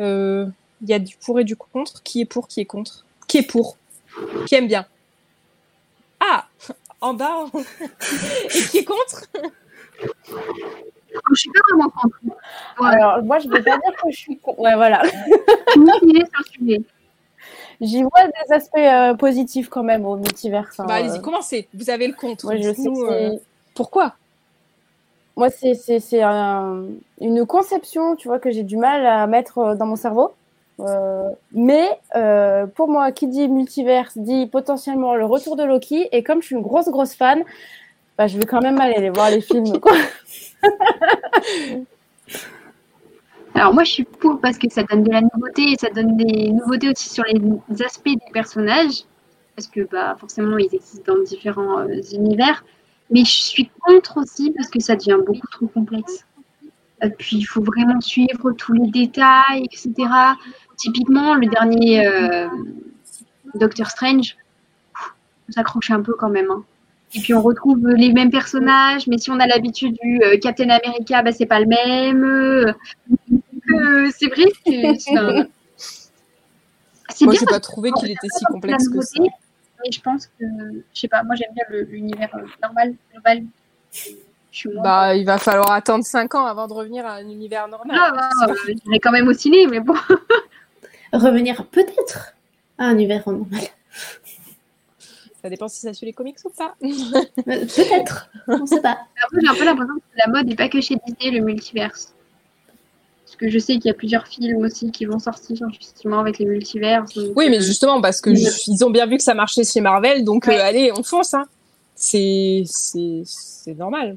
[0.00, 0.46] Euh,
[0.82, 2.02] Il y a du pour et du contre.
[2.02, 3.04] Qui est pour, qui est contre?
[3.28, 3.76] Qui est pour?
[4.46, 4.86] Qui aime bien?
[6.20, 6.46] Ah
[7.00, 7.46] En bas
[8.54, 9.26] Et qui est contre?
[11.30, 12.16] Je suis pas vraiment contre.
[12.24, 12.88] Ouais.
[12.88, 14.38] Alors, moi, je ne vais pas dire que je suis.
[14.38, 15.02] con- Ouais, voilà.
[15.72, 16.82] Sur le sujet.
[17.80, 20.70] J'y vois des aspects euh, positifs quand même au multivers.
[20.78, 20.84] hein.
[20.86, 21.68] Bah allez-y, commencez.
[21.74, 22.46] Vous avez le contre.
[22.46, 23.30] Moi, je sais que Dites-nous, euh.
[23.74, 24.14] Pourquoi?
[25.36, 26.84] Moi, c'est, c'est, c'est un-
[27.20, 30.32] une conception, tu vois, que j'ai du mal à mettre euh, dans mon cerveau.
[30.80, 31.86] Euh, mais
[32.16, 36.08] euh, pour moi, qui dit multiverse dit potentiellement le retour de Loki.
[36.12, 37.42] Et comme je suis une grosse, grosse fan,
[38.16, 39.78] bah, je vais quand même aller les voir les films.
[39.80, 39.92] Quoi.
[43.56, 46.14] Alors moi je suis pour parce que ça donne de la nouveauté et ça donne
[46.18, 49.04] des nouveautés aussi sur les aspects des personnages
[49.56, 52.62] parce que bah forcément ils existent dans différents euh, univers
[53.10, 56.26] mais je suis contre aussi parce que ça devient beaucoup trop complexe.
[57.02, 59.90] Et puis il faut vraiment suivre tous les détails etc.
[60.76, 62.48] Typiquement le dernier euh,
[63.54, 64.36] Doctor Strange
[65.48, 66.50] on s'accroche un peu quand même.
[66.50, 66.62] hein.
[67.14, 70.68] Et puis on retrouve les mêmes personnages, mais si on a l'habitude du euh, Captain
[70.68, 72.74] America, bah, c'est pas le même.
[74.16, 75.14] C'est vrai que c'est
[77.24, 77.40] Moi, bien.
[77.40, 79.20] j'ai pas trouvé qu'il était si complexe que ça.
[79.84, 80.44] Mais je pense que,
[80.94, 83.44] je sais pas, moi j'aime bien le- l'univers euh, normal, global.
[84.50, 84.68] Je.
[84.82, 87.96] Bah, il va falloir attendre 5 ans avant de revenir à un univers normal.
[88.00, 88.54] Ah, bah, euh,
[88.84, 89.94] j'irai quand même au ciné, mais bon.
[91.12, 92.34] Revenir peut-être
[92.78, 93.60] à un univers normal.
[95.42, 96.74] Ça dépend si ça suit les comics ou pas.
[96.82, 96.88] Euh,
[97.44, 98.98] Peut-être, on sait pas.
[99.22, 102.14] Après, j'ai un peu l'impression que la mode n'est pas que chez Disney, le multiverse.
[103.38, 106.38] Parce que je sais qu'il y a plusieurs films aussi qui vont sortir justement avec
[106.38, 107.04] les multivers.
[107.34, 110.24] Oui, mais euh, justement, parce que ils ont bien vu que ça marchait chez Marvel,
[110.24, 110.58] donc Ouais.
[110.58, 111.34] euh, allez, on fonce.
[111.34, 111.44] Hein.
[111.94, 112.64] C'est
[113.76, 114.16] normal.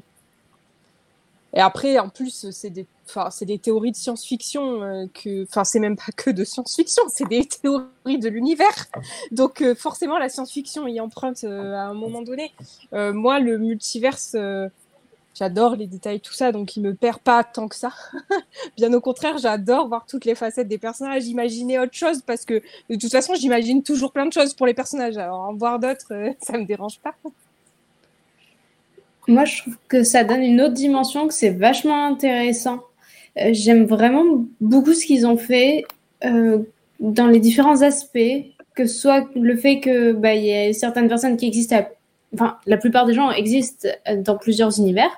[1.52, 2.86] Et après, en plus, c'est des,
[3.30, 7.28] c'est des théories de science-fiction euh, que, enfin, c'est même pas que de science-fiction, c'est
[7.28, 8.86] des théories de l'univers.
[9.32, 12.52] Donc, euh, forcément, la science-fiction y emprunte euh, à un moment donné.
[12.92, 14.36] Moi, le multiverse,
[15.40, 17.92] j'adore les détails, tout ça, donc il me perd pas tant que ça.
[18.76, 22.60] Bien au contraire, j'adore voir toutes les facettes des personnages, imaginer autre chose parce que
[22.90, 25.16] de toute façon, j'imagine toujours plein de choses pour les personnages.
[25.16, 27.14] Alors, en voir d'autres, euh, ça me dérange pas.
[29.28, 32.80] Moi, je trouve que ça donne une autre dimension, que c'est vachement intéressant.
[33.38, 35.84] Euh, J'aime vraiment beaucoup ce qu'ils ont fait
[36.24, 36.58] euh,
[37.00, 41.36] dans les différents aspects, que ce soit le fait que bah, y a certaines personnes
[41.36, 41.88] qui existent, à-
[42.34, 45.10] enfin, la plupart des gens existent euh, dans plusieurs univers,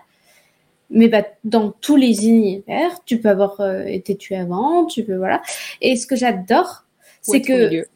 [0.93, 5.17] mais bah, dans tous les univers, tu peux avoir euh, été tué avant, tu peux
[5.17, 5.43] voilà.
[5.81, 6.85] Et ce que j'adore,
[7.23, 7.87] c'est que milieu?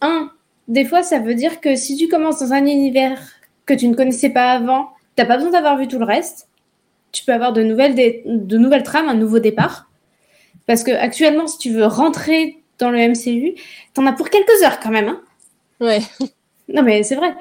[0.00, 0.30] un,
[0.68, 3.20] des fois, ça veut dire que si tu commences dans un univers
[3.66, 6.48] que tu ne connaissais pas avant, t'as pas besoin d'avoir vu tout le reste.
[7.12, 9.90] Tu peux avoir de nouvelles, dé- de nouvelles trames, un nouveau départ.
[10.66, 13.54] Parce que actuellement, si tu veux rentrer dans le MCU,
[13.94, 15.08] t'en as pour quelques heures quand même.
[15.08, 15.20] hein.
[15.80, 16.00] Ouais.
[16.68, 17.34] Non, mais c'est vrai.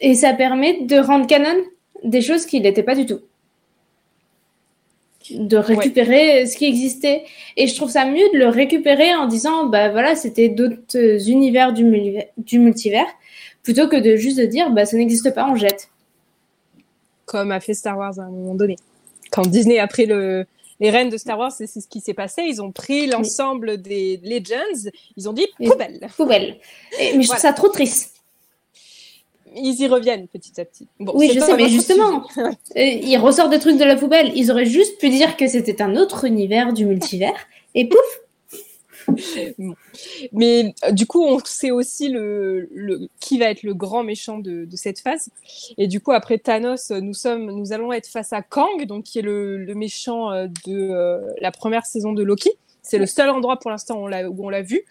[0.00, 1.56] Et ça permet de rendre canon
[2.04, 3.20] des choses qui n'étaient pas du tout.
[5.30, 7.24] De récupérer ce qui existait.
[7.56, 11.72] Et je trouve ça mieux de le récupérer en disant, bah voilà, c'était d'autres univers
[11.72, 11.84] du,
[12.58, 13.06] multivers,
[13.62, 15.88] plutôt que de juste de dire, bah ça n'existe pas, on jette.
[17.24, 18.76] Comme a fait Star Wars à un moment donné.
[19.30, 20.44] Quand Disney a pris le,
[20.80, 22.42] les rênes de Star Wars, c'est ce qui s'est passé.
[22.46, 25.66] Ils ont pris l'ensemble des Legends, ils ont dit Et-
[26.16, 26.58] poubelle.
[27.00, 28.13] Et- mais je trouve ça trop triste.
[29.56, 30.88] Ils y reviennent petit à petit.
[31.00, 34.32] Bon, Oui, je sais, mais justement, euh, ils ressortent des trucs de la poubelle.
[34.34, 37.46] Ils auraient juste pu dire que c'était un autre univers du multivers.
[37.74, 37.98] Et pouf,
[40.32, 44.38] Mais euh, du coup, on sait aussi le, le- qui va être le grand méchant
[44.38, 45.28] de, de cette phase.
[45.78, 49.04] Et du coup, après Thanos, euh, nous, sommes, nous allons être face à Kang, donc
[49.04, 52.50] qui est le, le méchant de euh, la première saison de Loki.
[52.82, 54.82] C'est le seul endroit pour l'instant où on l'a vu.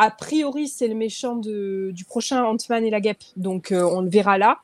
[0.00, 3.24] A priori, c'est le méchant de, du prochain Ant-Man et la Guêpe.
[3.36, 4.60] Donc, euh, on le verra là,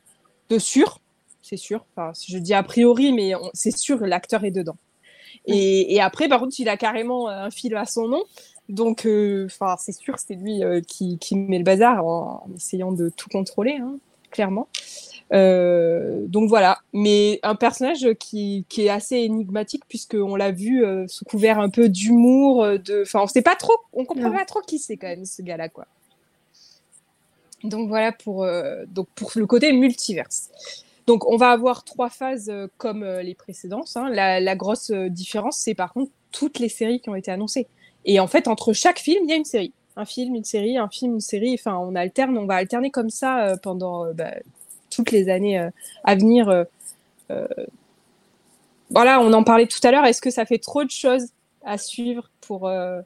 [0.48, 1.00] de sûr.
[1.42, 1.84] C'est sûr.
[1.96, 4.76] Enfin, je dis a priori, mais c'est sûr, l'acteur est dedans.
[5.46, 8.22] Et, et après, par contre, il a carrément un fil à son nom.
[8.68, 12.54] Donc, euh, enfin, c'est sûr, c'est lui euh, qui, qui met le bazar en, en
[12.54, 13.96] essayant de tout contrôler, hein,
[14.30, 14.68] clairement.
[15.32, 21.06] Euh, donc voilà, mais un personnage qui, qui est assez énigmatique puisqu'on l'a vu euh,
[21.08, 24.36] sous couvert un peu d'humour, euh, de, enfin, on sait pas trop, on comprend Non.
[24.36, 25.86] pas trop qui c'est quand même ce gars-là, quoi.
[27.64, 30.50] Donc voilà pour, euh, donc pour le côté multiverse.
[31.06, 33.88] Donc on va avoir trois phases euh, comme euh, les précédentes.
[33.96, 34.10] hein.
[34.10, 37.66] La, la grosse différence, c'est par contre toutes les séries qui ont été annoncées.
[38.04, 39.72] Et en fait, entre chaque film, il y a une série.
[39.96, 41.54] Un film, une série, un film, une série.
[41.54, 44.32] Enfin, on alterne, on va alterner comme ça pendant bah,
[44.94, 45.70] toutes les années euh,
[46.04, 46.48] à venir.
[46.48, 46.64] euh,
[47.30, 47.46] euh.
[48.90, 50.04] Voilà, on en parlait tout à l'heure.
[50.04, 51.28] Est-ce que ça fait trop de choses
[51.64, 53.00] à suivre pour, euh,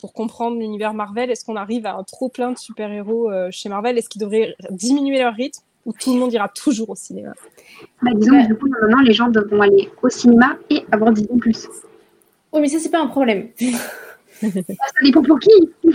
[0.00, 1.30] pour comprendre l'univers Marvel?
[1.30, 3.98] Est-ce qu'on arrive à un trop plein de super-héros euh, chez Marvel?
[3.98, 7.32] Est-ce qu'ils devraient diminuer leur rythme ou tout le monde ira toujours au cinéma?
[8.02, 8.42] Bah, disons Ouais.
[8.44, 11.52] que du coup, maintenant, les gens devront aller au cinéma et avoir Disney+.
[11.52, 11.68] Ça
[12.52, 13.48] oui, mais ça, c'est pas un problème.
[15.04, 15.50] dépend pour qui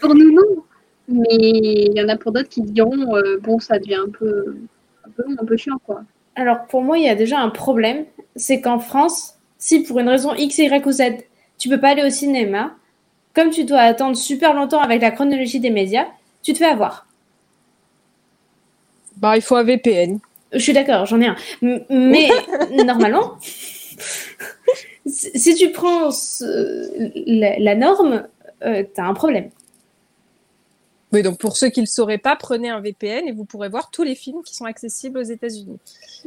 [0.00, 0.64] Pour nous, non.
[1.10, 4.56] Mais il y en a pour d'autres qui diront, euh, bon, ça devient un peu,
[5.06, 6.02] un peu long, un peu chiant, quoi.
[6.36, 8.04] Alors, pour moi, il y a déjà un problème.
[8.36, 11.02] C'est qu'en France, si pour une raison X, Y ou Z,
[11.58, 12.74] tu peux pas aller au cinéma,
[13.34, 16.06] comme tu dois attendre super longtemps avec la chronologie des médias,
[16.42, 17.06] tu te fais avoir.
[19.16, 20.18] Bah, il faut un VPN.
[20.52, 21.36] Je suis d'accord, j'en ai un.
[21.62, 22.30] M- Mais
[22.84, 23.38] normalement,
[25.06, 28.26] si si tu prends ce- la, la norme,
[28.64, 29.50] euh, t'as un problème.
[31.12, 33.68] Oui, donc pour ceux qui ne le sauraient pas, prenez un VPN et vous pourrez
[33.68, 35.78] voir tous les films qui sont accessibles aux États-Unis.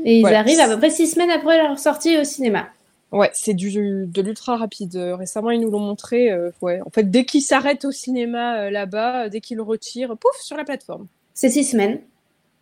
[0.04, 0.40] Et ils Voilà.
[0.40, 2.68] arrivent à peu près six semaines après leur sortie au cinéma.
[3.14, 4.96] Ouais, c'est du de l'ultra rapide.
[4.96, 6.32] Récemment, ils nous l'ont montré.
[6.32, 9.64] euh, ouais, en fait, dès qu'ils s'arrêtent au cinéma euh, là-bas, euh, dès qu'ils le
[9.64, 11.06] retirent, pouf, sur la plateforme.
[11.36, 12.02] C'est six semaines.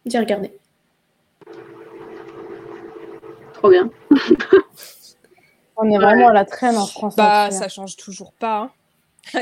[0.05, 0.51] J'ai regardé.
[3.53, 3.89] Trop bien.
[5.78, 7.15] On est vraiment à la traîne en France.
[7.15, 8.57] Bah, ça change toujours pas.
[8.57, 8.72] hein.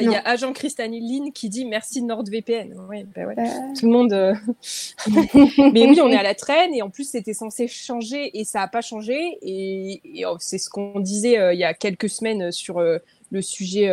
[0.01, 2.73] Il y a agent Lynn qui dit merci NordVPN.
[2.89, 3.36] Ouais, bah ouais.
[3.38, 3.43] Euh,
[3.80, 4.13] Tout le monde.
[4.13, 4.34] euh,
[5.73, 8.59] Mais oui, on est à la traîne et en plus c'était censé changer et ça
[8.59, 9.38] n'a pas changé.
[9.41, 13.41] Et, et, oh, c'est ce qu'on disait euh, il y a quelques semaines sur le
[13.41, 13.89] sujet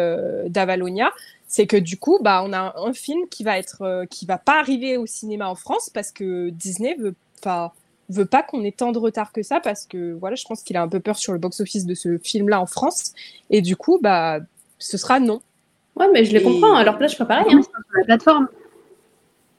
[0.49, 1.13] d'Avalonia.
[1.49, 4.39] C'est que du coup, bah, on a un, un film qui va être, qui va
[4.39, 7.71] pas arriver au cinéma en France parce que Disney veut, enfin,
[8.09, 10.77] veut pas qu'on ait tant de retard que ça parce que voilà, je pense qu'il
[10.77, 13.13] a un peu peur sur le box-office de ce film-là en France.
[13.51, 14.41] Et du coup, bah,
[14.79, 15.41] ce sera non.
[15.97, 16.75] Ouais, mais je les Et- comprends.
[16.75, 17.51] À leur place, je ferais pareil.
[17.51, 17.83] Sur Hein.
[17.99, 18.49] la plateforme.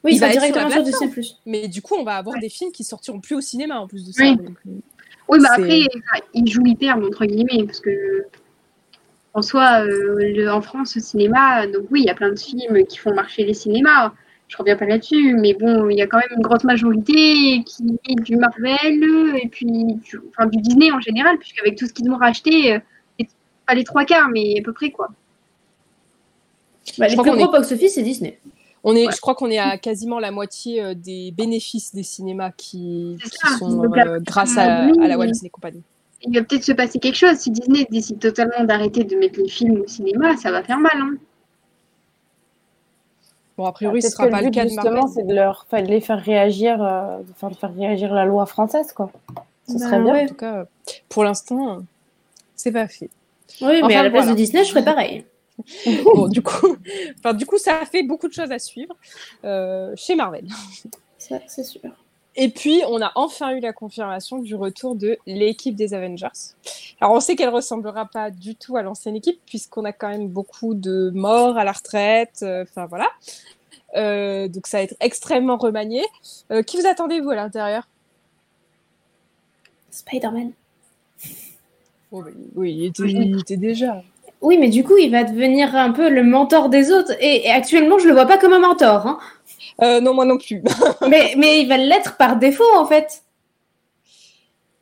[0.04, 0.84] Oui, Il ça va directement sur.
[0.84, 1.12] Disney+.
[1.46, 4.06] Mais du coup, on va avoir des films qui sortiront plus au cinéma en plus
[4.06, 4.24] de ça.
[4.24, 4.38] Oui.
[4.38, 4.72] Donc, euh,
[5.30, 5.82] Oui, bah après,
[6.34, 8.26] ils jouent les termes, entre guillemets, parce que
[9.34, 12.40] en soi, euh, le- en France, au cinéma, donc oui, il y a plein de
[12.40, 14.14] films qui font marcher les cinémas.
[14.48, 18.00] Je reviens pas là-dessus, mais bon, il y a quand même une grosse majorité qui
[18.08, 22.10] est du Marvel et puis du, enfin, du Disney en général, puisqu'avec tout ce qu'ils
[22.10, 22.80] ont racheté, euh,
[23.20, 23.28] c'est
[23.68, 25.10] pas les trois quarts, mais à peu près quoi.
[26.98, 28.40] Bah, Je les crois plus qu'on gros box-office, c'est Disney.
[28.84, 29.12] On est, Ouais.
[29.14, 33.30] Je crois qu'on est à quasiment la moitié euh, des bénéfices des cinémas qui, C'est
[33.32, 34.94] qui ça, sont euh, grâce à, oui.
[35.04, 35.82] à la Walt Disney Company.
[36.22, 37.36] Il va peut-être se passer quelque chose.
[37.38, 40.94] Si Disney décide totalement d'arrêter de mettre les films au cinéma, ça va faire mal.
[40.96, 41.16] Hein.
[43.58, 45.24] Bon, a priori, ce Peut-être sera que pas le le but, cas de justement, c'est
[45.26, 48.46] de leur enfin, de les faire réagir, euh, de faire, de faire réagir la loi
[48.46, 49.12] française, quoi.
[49.68, 50.14] Ce Bah, serait bien.
[50.14, 50.24] ouais.
[50.24, 50.66] En tout cas,
[51.10, 51.80] pour l'instant, euh,
[52.56, 53.10] c'est pas fait.
[53.62, 54.32] Oui, mais à la place voilà.
[54.32, 55.26] de Disney, je ferais pareil.
[56.04, 56.78] bon, du coup,
[57.20, 58.96] enfin, du coup, ça a fait beaucoup de choses à suivre
[59.44, 60.48] euh, chez Marvel.
[61.18, 61.82] Ça, c'est sûr.
[62.36, 66.28] Et puis, on a enfin eu la confirmation du retour de l'équipe des Avengers.
[67.02, 70.28] Alors, on sait qu'elle ressemblera pas du tout à l'ancienne équipe, puisqu'on a quand même
[70.28, 72.40] beaucoup de morts à la retraite.
[72.44, 73.10] euh, Enfin, voilà.
[73.96, 76.04] Euh, donc, ça va être extrêmement remanié.
[76.68, 77.88] Qui vous attendez, vous, à l'intérieur?
[79.90, 80.52] Spider-Man.
[82.12, 82.24] Oh,
[82.56, 84.04] Oui, il était, il était déjà.
[84.42, 87.12] Oui, mais du coup, il va devenir un peu le mentor des autres.
[87.20, 89.08] Et, et actuellement, je le vois pas comme un mentor.
[89.08, 89.20] Hein.
[89.82, 90.64] Euh, non, moi non plus.
[91.10, 93.24] mais, mais il va l'être par défaut, en fait.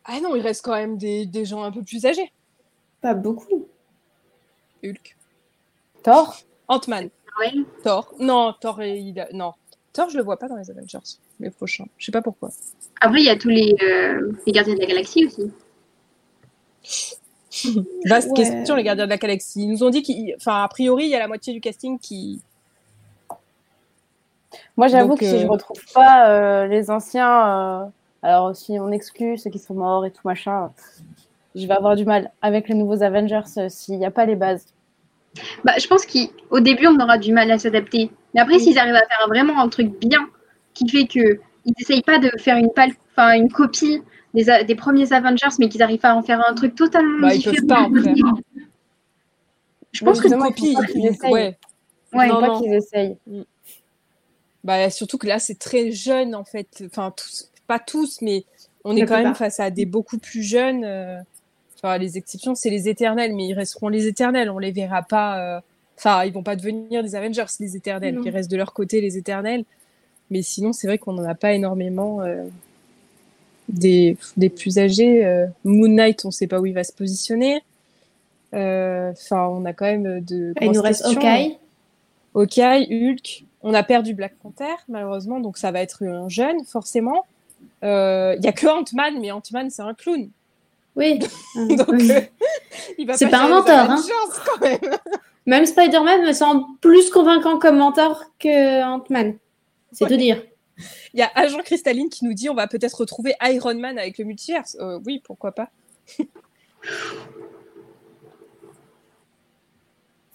[0.05, 2.31] ah non, il reste quand même des, des gens un peu plus âgés.
[3.01, 3.67] Pas beaucoup.
[4.83, 5.15] Hulk.
[6.03, 6.37] Thor
[6.67, 7.09] Ant-Man.
[7.83, 8.13] Thor.
[8.19, 9.27] Non, Thor, il a...
[9.33, 9.53] non.
[9.93, 10.99] Thor, je le vois pas dans les Avengers,
[11.39, 11.85] les prochains.
[11.97, 12.49] Je sais pas pourquoi.
[13.01, 15.51] Après, il y a tous les, euh, les gardiens de la galaxie aussi.
[18.05, 18.43] Vaste Ouais.
[18.43, 19.63] question, les gardiens de la galaxie.
[19.63, 20.33] Ils nous ont dit qu'il.
[20.37, 22.41] Enfin, a priori, il y a la moitié du casting qui.
[24.77, 27.85] Moi, j'avoue Donc, que si euh, je retrouve pas euh, les anciens, euh,
[28.23, 30.71] alors si on exclut ceux qui sont morts et tout machin,
[31.55, 34.35] je vais avoir du mal avec les nouveaux Avengers euh, s'il n'y a pas les
[34.35, 34.65] bases.
[35.63, 38.09] Bah, je pense qu'au début, on aura du mal à s'adapter.
[38.33, 38.61] Mais après, Oui.
[38.61, 40.27] s'ils arrivent à faire vraiment un truc bien,
[40.73, 44.01] qui fait que ils n'essayent pas de faire une copie
[44.43, 47.55] des, premiers Avengers, mais qu'ils arrivent à en faire un truc totalement Bah, ils différent.
[47.55, 48.15] peuvent pas en faire.
[49.91, 50.75] Je pense que copie.
[50.91, 51.31] qu'ils essayent.
[51.31, 51.57] Ouais.
[52.13, 52.27] Ouais.
[52.27, 53.17] Non, pas qu'ils essayent.
[54.63, 56.83] Bah, surtout que là, c'est très jeune, en fait.
[56.85, 58.45] Enfin, tous, pas tous, mais
[58.83, 60.83] on est quand même face à des beaucoup plus jeunes.
[60.83, 61.19] euh,
[61.77, 64.49] Enfin, les exceptions, c'est les éternels, mais ils resteront les éternels.
[64.49, 65.39] On les verra pas.
[65.57, 65.59] euh,
[65.97, 68.15] Enfin, ils vont pas devenir des Avengers, les éternels.
[68.15, 68.23] Non.
[68.23, 69.63] Ils restent de leur côté, les éternels.
[70.29, 72.21] Mais sinon, c'est vrai qu'on n'en a pas énormément.
[72.21, 72.43] euh,
[73.67, 75.25] Des, des plus âgés.
[75.25, 77.61] euh, Moon Knight, on sait pas où il va se positionner.
[78.53, 80.53] Euh, Enfin, on a quand même de.
[80.61, 81.05] Il nous reste.
[81.05, 81.57] Hawkeye.
[82.35, 83.43] Hawkeye, Hulk.
[83.63, 87.25] On a perdu Black Panther, malheureusement, donc ça va être un jeune, forcément.
[87.81, 90.29] Il y a que Ant-Man, mais Ant-Man, c'est un clown.
[90.95, 91.19] Oui.
[91.55, 92.09] Donc, Oui.
[92.11, 92.21] euh,
[92.97, 93.83] il va C'est pas pas un mentor, hein.
[93.95, 94.97] Avengers, quand même.
[95.45, 99.35] Même Spider-Man me semble plus convaincant comme mentor que Ant-Man.
[99.91, 100.11] C'est Ouais.
[100.11, 100.41] de dire.
[101.13, 104.17] Il y a Agent Cristalline qui nous dit on va peut-être retrouver Iron Man avec
[104.17, 104.75] le multiverse.
[104.79, 105.69] Euh, oui, pourquoi pas.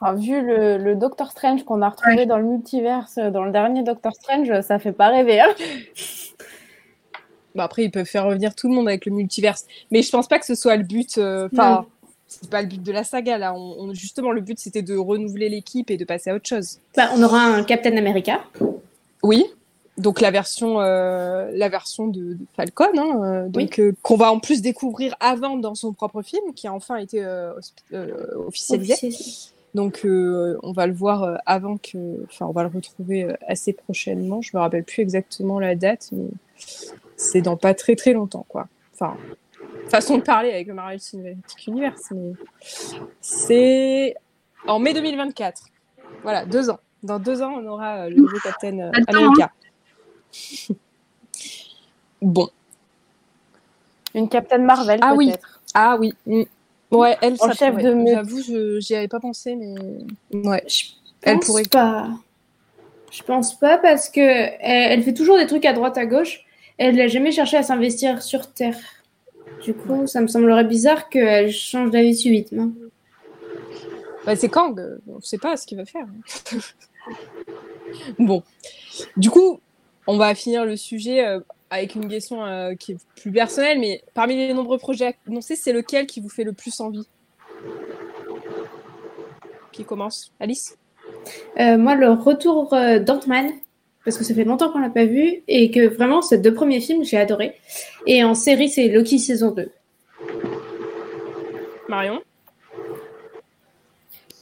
[0.00, 3.52] Enfin, vu le, le Doctor Strange qu'on a retrouvé dans le multiverse, euh, dans le
[3.52, 5.40] dernier Doctor Strange, ça fait pas rêver.
[5.40, 5.54] Hein
[7.54, 9.66] Bah, après, ils peuvent faire revenir tout le monde avec le multiverse.
[9.90, 11.18] Mais je pense pas que ce soit le but.
[11.18, 11.84] euh, Enfin,
[12.28, 13.52] c'est pas le but de la saga, là.
[13.54, 16.78] On, on- justement, le but, c'était de renouveler l'équipe et de passer à autre chose.
[16.96, 18.40] Bah, on aura un Captain America.
[19.22, 19.44] Oui.
[20.00, 23.64] Donc la version, euh, la version de, de Falcon, hein, euh, Oui.
[23.64, 26.96] donc euh, qu'on va en plus découvrir avant dans son propre film, qui a enfin
[26.96, 27.52] été euh,
[28.46, 29.10] officialisé.
[29.74, 34.42] Donc on va le voir avant que, enfin on va le retrouver assez prochainement.
[34.42, 36.26] Je me rappelle plus exactement la date, mais
[37.16, 38.66] c'est dans pas très très longtemps, quoi.
[38.94, 39.16] Enfin,
[39.88, 42.32] façon de parler avec le Marvel Cinematic Universe, mais
[43.20, 44.16] c'est
[44.66, 45.62] en mai 2024.
[46.24, 46.80] Voilà, deux ans.
[47.04, 49.52] Dans deux ans, on aura le nouveau Captain Attends, America.
[52.22, 52.48] Bon.
[54.14, 55.32] Une Captain Marvel, Ah oui.
[55.74, 56.12] Ah oui.
[56.26, 56.42] mm.
[56.90, 57.82] Ouais, elle, En ça chef pourrait.
[57.84, 58.08] de meute.
[58.14, 59.74] J'avoue, je j'y avais pas pensé, mais
[60.32, 60.64] ouais.
[60.66, 60.84] Je
[61.22, 61.62] Elle pense pourrait.
[61.70, 62.08] pas.
[63.12, 64.58] Je pense pas parce que elle,
[64.92, 66.44] elle fait toujours des trucs à droite à gauche.
[66.78, 68.76] Elle n'a jamais cherché à s'investir sur Terre.
[69.62, 72.70] Du coup, ça me semblerait bizarre qu'elle change d'avis subitement.
[74.26, 76.06] Bah, c'est Kang, euh, on ne sait pas ce qu'il va faire.
[78.18, 78.42] bon,
[79.16, 79.60] du coup,
[80.10, 81.38] on va finir le sujet euh,
[81.70, 85.72] avec une question euh, qui est plus personnelle, mais parmi les nombreux projets annoncés, c'est
[85.72, 87.06] lequel qui vous fait le plus envie?
[89.70, 90.32] Qui commence?
[90.40, 90.76] Alice?
[91.60, 93.52] Euh, moi, le retour euh, d'Ant-Man,
[94.04, 96.80] parce que ça fait longtemps qu'on l'a pas vu, et que vraiment, ces deux premiers
[96.80, 97.54] films, j'ai adoré.
[98.06, 99.70] Et en série, c'est Loki saison 2.
[101.88, 102.20] Marion?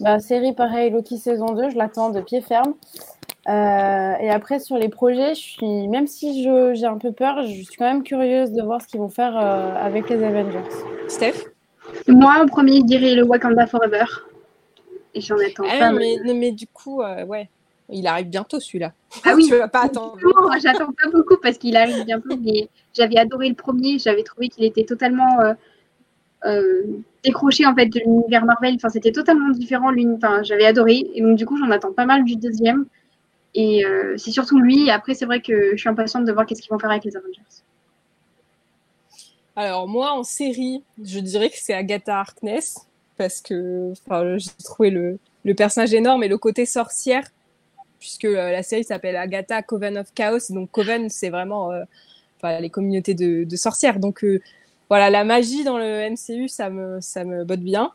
[0.00, 2.72] Bah, série pareil, Loki saison 2, je l'attends de pied ferme.
[3.48, 7.42] Euh, et après, sur les projets, je suis, même si je- j'ai un peu peur,
[7.42, 10.58] je suis quand même curieuse de voir ce qu'ils vont faire euh, avec les Avengers.
[11.08, 11.46] Steph?
[12.06, 14.04] Moi, en premier, je dirais le Wakanda Forever.
[15.14, 17.48] Et j'en attends Ah pas mais, du coup, euh, ouais,
[17.88, 18.92] il arrive bientôt celui-là.
[19.24, 19.46] Ah oui.
[19.48, 20.18] tu vas pas attendre.
[20.62, 23.98] J'attends pas beaucoup parce qu'il arrive bientôt, mais j'avais adoré le premier.
[23.98, 25.54] J'avais trouvé qu'il était totalement euh,
[26.44, 26.82] euh,
[27.24, 28.74] décroché en fait de l'univers Marvel.
[28.74, 29.90] Enfin, c'était totalement différent.
[30.16, 32.84] Enfin, j'avais adoré et donc du coup, j'en attends pas mal du deuxième.
[33.60, 34.88] Et euh, c'est surtout lui.
[34.88, 37.16] Après, c'est vrai que je suis impatiente de voir qu'est-ce qu'ils vont faire avec les
[37.16, 37.42] Avengers.
[39.56, 42.86] Alors moi, en série, je dirais que c'est Agatha Harkness,
[43.16, 43.92] parce que
[44.36, 47.24] j'ai trouvé le, le personnage énorme et le côté sorcière,
[47.98, 51.82] puisque euh, la série s'appelle Agatha Coven of Chaos, donc Coven, c'est vraiment euh,
[52.60, 53.98] les communautés de, sorcières.
[53.98, 54.24] Donc
[54.88, 57.90] voilà, la magie dans le MCU, ça me, ça me botte bien.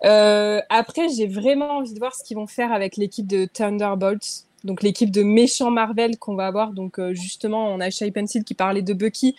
[0.00, 4.82] Après, j'ai vraiment envie de voir ce qu'ils vont faire avec l'équipe de Thunderbolts, donc
[4.82, 6.72] l'équipe de méchants Marvel qu'on va avoir.
[6.72, 9.36] Donc euh, justement, on a Shai Pencil qui parlait de Bucky.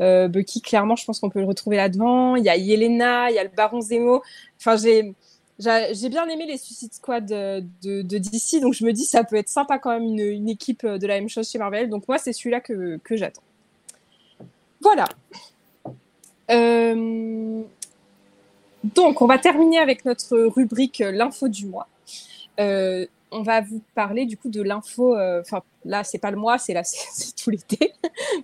[0.00, 2.36] Euh, Bucky, clairement, je pense qu'on peut le retrouver là-devant.
[2.36, 4.22] Il y a Yelena, il y a le Baron Zemo.
[4.58, 5.14] Enfin, j'ai
[6.08, 9.48] bien aimé les Suicide Squad de, de, DC, donc je me dis ça peut être
[9.48, 11.88] sympa quand même une, équipe de la même chose chez Marvel.
[11.88, 13.42] Donc moi, c'est celui-là que, j'attends.
[14.80, 15.06] Voilà.
[16.50, 17.62] Euh,
[18.84, 21.88] Donc, on va terminer avec notre rubrique euh, l'info du mois.
[22.60, 25.16] Euh, on va vous parler du coup de l'info.
[25.16, 26.82] euh, Enfin, là, c'est pas le mois, c'est là,
[27.42, 27.92] tout l'été,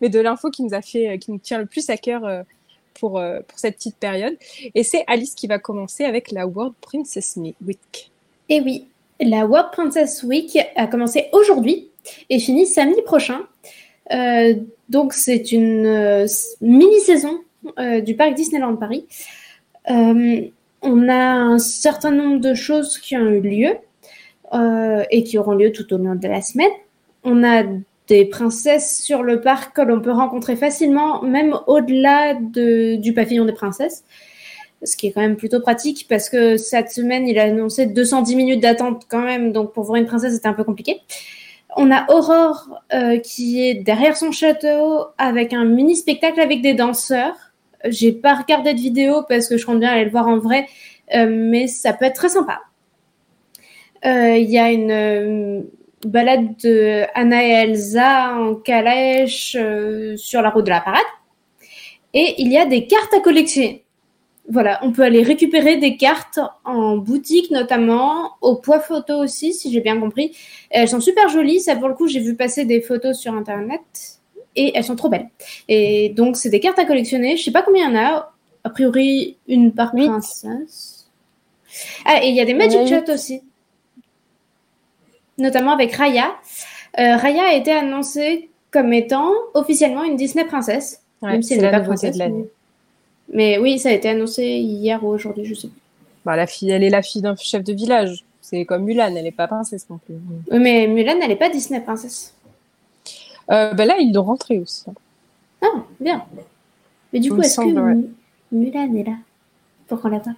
[0.01, 2.25] mais de l'info qui nous a fait, euh, qui nous tient le plus à cœur
[2.25, 2.43] euh,
[2.95, 4.37] pour pour cette petite période.
[4.75, 8.11] Et c'est Alice qui va commencer avec la World Princess Week.
[8.51, 8.89] Et oui,
[9.21, 11.89] la World Princess Week a commencé aujourd'hui
[12.29, 13.41] et finit samedi prochain.
[14.91, 16.27] Donc c'est une
[16.61, 17.41] mini-saison
[18.03, 19.07] du parc Disneyland Paris.
[19.87, 23.77] On a un certain nombre de choses qui ont eu lieu
[24.55, 26.71] euh, et qui auront lieu tout au long de la semaine.
[27.25, 27.65] On a
[28.09, 33.45] des princesses sur le parc que l'on peut rencontrer facilement, même au-delà de- du pavillon
[33.45, 34.05] des princesses
[34.83, 38.37] ce qui est quand même plutôt pratique parce que cette semaine, il a annoncé 210
[38.37, 41.01] minutes d'attente quand même, donc pour voir une princesse, c'était un peu compliqué.
[41.77, 46.75] On a Aurore euh, qui est derrière son château avec un mini spectacle avec des
[46.75, 47.37] danseurs.
[47.85, 50.67] J'ai pas regardé de vidéo parce que je compte bien aller le voir en vrai,
[51.15, 52.61] euh, mais ça peut être très sympa.
[54.05, 55.63] Euh, Il y a une euh,
[56.07, 61.03] balade de Anna et Elsa en calèche euh, sur la route de la parade.
[62.15, 63.85] Et il y a des cartes à collectionner.
[64.49, 69.71] Voilà, on peut aller récupérer des cartes en boutique notamment, au poids photo aussi, si
[69.71, 70.37] j'ai bien compris.
[70.71, 73.81] Elles sont super jolies, ça pour le coup, j'ai vu passer des photos sur internet
[74.57, 75.29] et elles sont trop belles.
[75.69, 78.33] Et donc, c'est des cartes à collectionner, je sais pas combien il y en a,
[78.65, 81.09] a priori une par princesse.
[82.05, 82.89] Ah, et il y a des Magic huit.
[82.89, 83.43] Shot aussi,
[85.41, 86.35] notamment avec Raya.
[86.99, 91.03] Euh, Raya a été annoncée comme étant officiellement une Disney princesse.
[91.23, 92.15] même si elle c'est n'est la pas princesse.
[92.15, 92.45] de l'année.
[93.29, 93.57] Mais...
[93.57, 95.81] mais oui, ça a été annoncé hier ou aujourd'hui, je sais plus.
[96.25, 98.25] Bah, la fille, elle est la fille d'un chef de village.
[98.43, 100.15] C'est comme Mulan, elle est pas princesse non plus.
[100.51, 102.35] Oui, Mais Mulan, elle n'est pas Disney princesse.
[103.51, 104.85] Euh, bah là, ils l'ont rentré aussi.
[105.63, 105.67] Ah,
[105.99, 106.25] bien.
[107.13, 107.97] Mais du Il coup, est-ce que ouais.
[108.53, 109.15] Mulan est là?
[109.89, 110.33] Pour qu'on la voit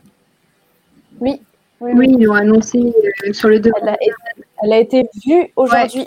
[1.20, 1.40] Oui,
[1.80, 3.76] oui, Oui, ils l'ont annoncé euh, sur le devant.
[3.82, 3.96] Elle a,
[4.62, 6.06] elle a été vue aujourd'hui.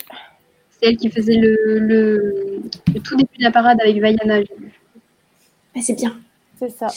[0.71, 2.61] C'est elle qui faisait le, le,
[2.93, 4.39] le tout début de la parade avec Vaiana.
[5.75, 6.17] Ah, C'est bien.
[6.59, 6.87] C'est ça.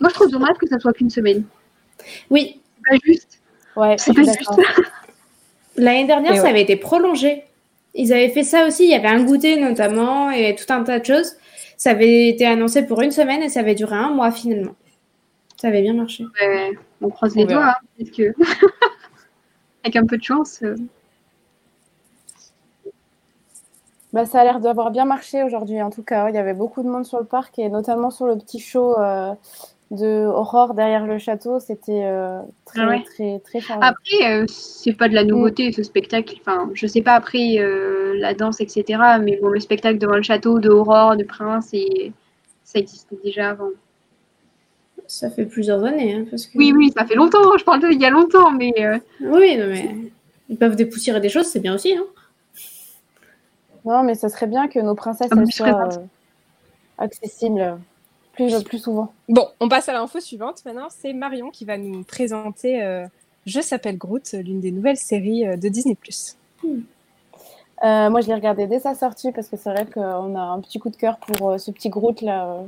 [0.00, 1.44] Moi, je trouve dommage que ça soit qu'une semaine.
[2.30, 3.40] Oui, C'est pas juste.
[3.76, 4.58] Ouais, C'est pas d'accord.
[5.76, 7.44] l'année dernière, ça avait été prolongé.
[7.94, 8.84] Ils avaient fait ça aussi.
[8.84, 11.34] Il y avait un goûter notamment et tout un tas de choses.
[11.76, 14.74] Ça avait été annoncé pour une semaine et ça avait duré un mois finalement.
[15.60, 16.24] Ça avait bien marché.
[16.40, 17.66] Ouais, on croise les doigts.
[17.70, 18.34] hein, parce que
[19.84, 20.60] avec un peu de chance.
[20.62, 20.76] euh,
[24.12, 25.82] Bah, ça a l'air d'avoir bien marché aujourd'hui.
[25.82, 28.26] En tout cas, il y avait beaucoup de monde sur le parc et notamment sur
[28.26, 29.34] le petit show euh,
[29.90, 33.02] de Aurore derrière le château, c'était euh, très, Ah ouais.
[33.02, 33.84] très, très, chargé.
[33.84, 36.36] Après, euh, c'est pas de la nouveauté ce spectacle.
[36.40, 37.56] Enfin, je sais pas après
[38.16, 39.18] la danse, etc.
[39.20, 42.12] Mais bon, le spectacle devant le château de Aurore, de Prince, et
[42.62, 43.70] ça existait déjà avant.
[45.14, 46.14] Ça fait plusieurs années.
[46.14, 46.58] Hein, parce que...
[46.58, 47.56] Oui, oui, ça fait longtemps.
[47.56, 49.94] Je parle de il y a longtemps, mais euh, Oui, non, mais
[50.48, 51.96] ils peuvent dépoussiérer des choses, c'est bien aussi.
[51.96, 52.04] Hein.
[53.84, 55.98] Non, mais ça serait bien que nos princesses Ah, elles soient euh,
[56.98, 57.78] accessibles
[58.32, 59.12] plus, plus souvent.
[59.28, 60.88] Bon, on passe à l'info suivante maintenant.
[60.90, 63.06] C'est Marion qui va nous présenter euh,
[63.46, 65.96] Je s'appelle Groot, l'une des nouvelles séries euh, de Disney+.
[67.84, 70.60] Euh, moi, je l'ai regardé dès sa sortie parce que c'est vrai qu'on a un
[70.60, 72.62] petit coup de cœur pour euh, ce petit Groot là, euh,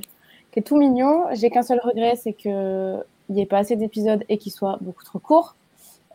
[0.56, 1.24] qui tout mignon.
[1.32, 5.04] J'ai qu'un seul regret, c'est qu'il n'y ait pas assez d'épisodes et qu'il soit beaucoup
[5.04, 5.54] trop court.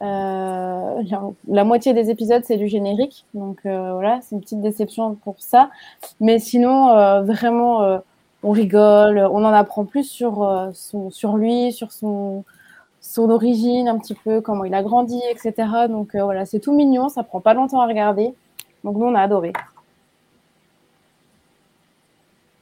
[0.02, 1.04] Euh,
[1.48, 5.36] la, moitié des épisodes, c'est du générique, donc euh, voilà, c'est une petite déception pour
[5.38, 5.70] ça.
[6.20, 8.02] Mais sinon, euh, vraiment,
[8.42, 12.44] on rigole, on en apprend plus sur, son, sur lui, sur son,
[13.00, 15.54] son origine, un petit peu, comment il a grandi, etc.
[15.88, 18.34] Donc voilà, c'est tout mignon, ça prend pas longtemps à regarder.
[18.84, 19.54] Donc nous, on a adoré.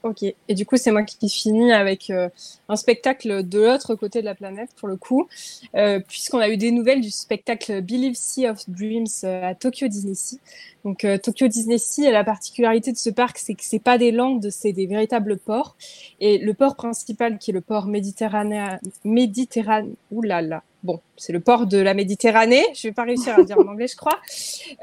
[0.02, 2.30] Ok, et du coup, c'est moi qui finis avec euh,
[2.70, 5.28] un spectacle de l'autre côté de la planète, pour le coup,
[5.76, 9.90] euh, puisqu'on a eu des nouvelles du spectacle Believe Sea of Dreams euh, à Tokyo
[9.90, 10.40] Disney Sea.
[10.86, 14.50] Donc, Tokyo Disney Sea, la particularité de ce parc, c'est que c'est pas des landes,
[14.50, 15.76] c'est des véritables ports.
[16.22, 21.66] Et le port principal, qui est le port méditerranéen, méditerranéen, oulala, bon, c'est le port
[21.66, 24.20] de la Méditerranée, je vais pas réussir à le dire en anglais, je crois,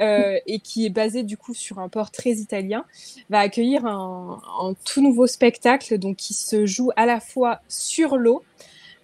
[0.00, 2.84] euh, et qui est basé du coup sur un port très italien
[3.30, 4.40] va accueillir un,
[4.84, 8.42] tout nouveau spectacle donc qui se joue à la fois sur l'eau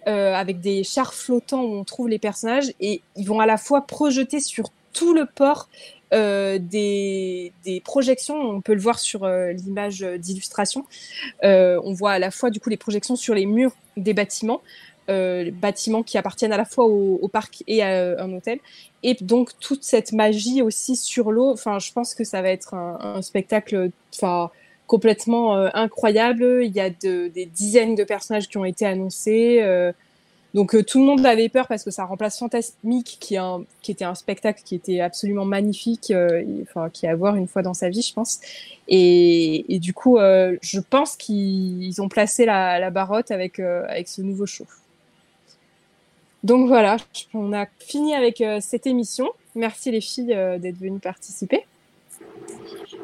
[0.07, 3.57] euh, avec des chars flottants où on trouve les personnages et ils vont à la
[3.57, 5.69] fois projeter sur tout le port
[6.13, 7.51] euh, des,
[7.83, 10.85] projections, on peut le voir sur l'image d'illustration.
[11.41, 14.61] On voit à la fois du coup les projections sur les murs des bâtiments,
[15.09, 18.59] euh, bâtiments qui appartiennent à la fois au, au parc et à un hôtel,
[19.03, 21.51] et donc toute cette magie aussi sur l'eau.
[21.51, 24.49] Enfin, je pense que ça va être un, un spectacle, enfin
[24.85, 26.61] complètement euh, incroyable.
[26.63, 29.59] Il y a de, des dizaines de personnages qui ont été annoncés.
[29.61, 29.91] euh,
[30.53, 33.63] donc euh, tout le monde avait peur parce que ça remplace Fantasmique, qui, est un,
[33.81, 37.47] qui était un spectacle qui était absolument magnifique, euh, enfin qui est à voir une
[37.47, 38.39] fois dans sa vie, je pense.
[38.87, 43.83] Et, et du coup, euh, je pense qu'ils ont placé la, la barotte avec, euh,
[43.87, 44.67] avec ce nouveau show.
[46.43, 46.97] Donc voilà,
[47.33, 49.31] on a fini avec euh, cette émission.
[49.55, 51.65] Merci les filles euh, d'être venues participer.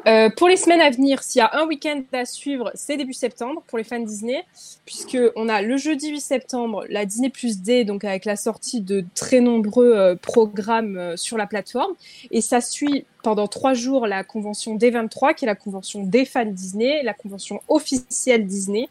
[0.06, 3.12] Euh, pour les semaines à venir, s'il y a un week-end à suivre, c'est début
[3.12, 4.44] septembre pour les fans Disney,
[4.86, 8.80] puisque on a le jeudi 8 septembre la Disney Plus Day, donc avec la sortie
[8.80, 11.92] de très nombreux euh, programmes euh, sur la plateforme,
[12.30, 16.46] et ça suit pendant trois jours la convention D23, qui est la convention des fans
[16.46, 18.88] Disney, la convention officielle Disney,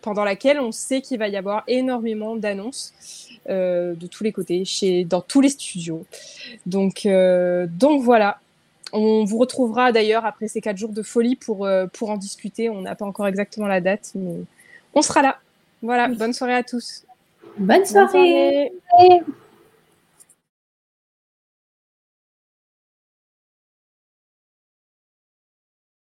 [0.00, 2.94] pendant laquelle on sait qu'il va y avoir énormément d'annonces
[3.46, 6.06] de tous les côtés, chez, dans tous les studios.
[6.64, 8.38] Donc, donc voilà.
[8.92, 12.68] On vous retrouvera d'ailleurs après ces quatre jours de folie pour, euh, pour en discuter.
[12.68, 14.34] On n'a pas encore exactement la date, mais
[14.94, 15.38] on sera là.
[15.82, 17.04] Voilà, bonne soirée à tous.
[17.58, 18.72] Bonne soirée.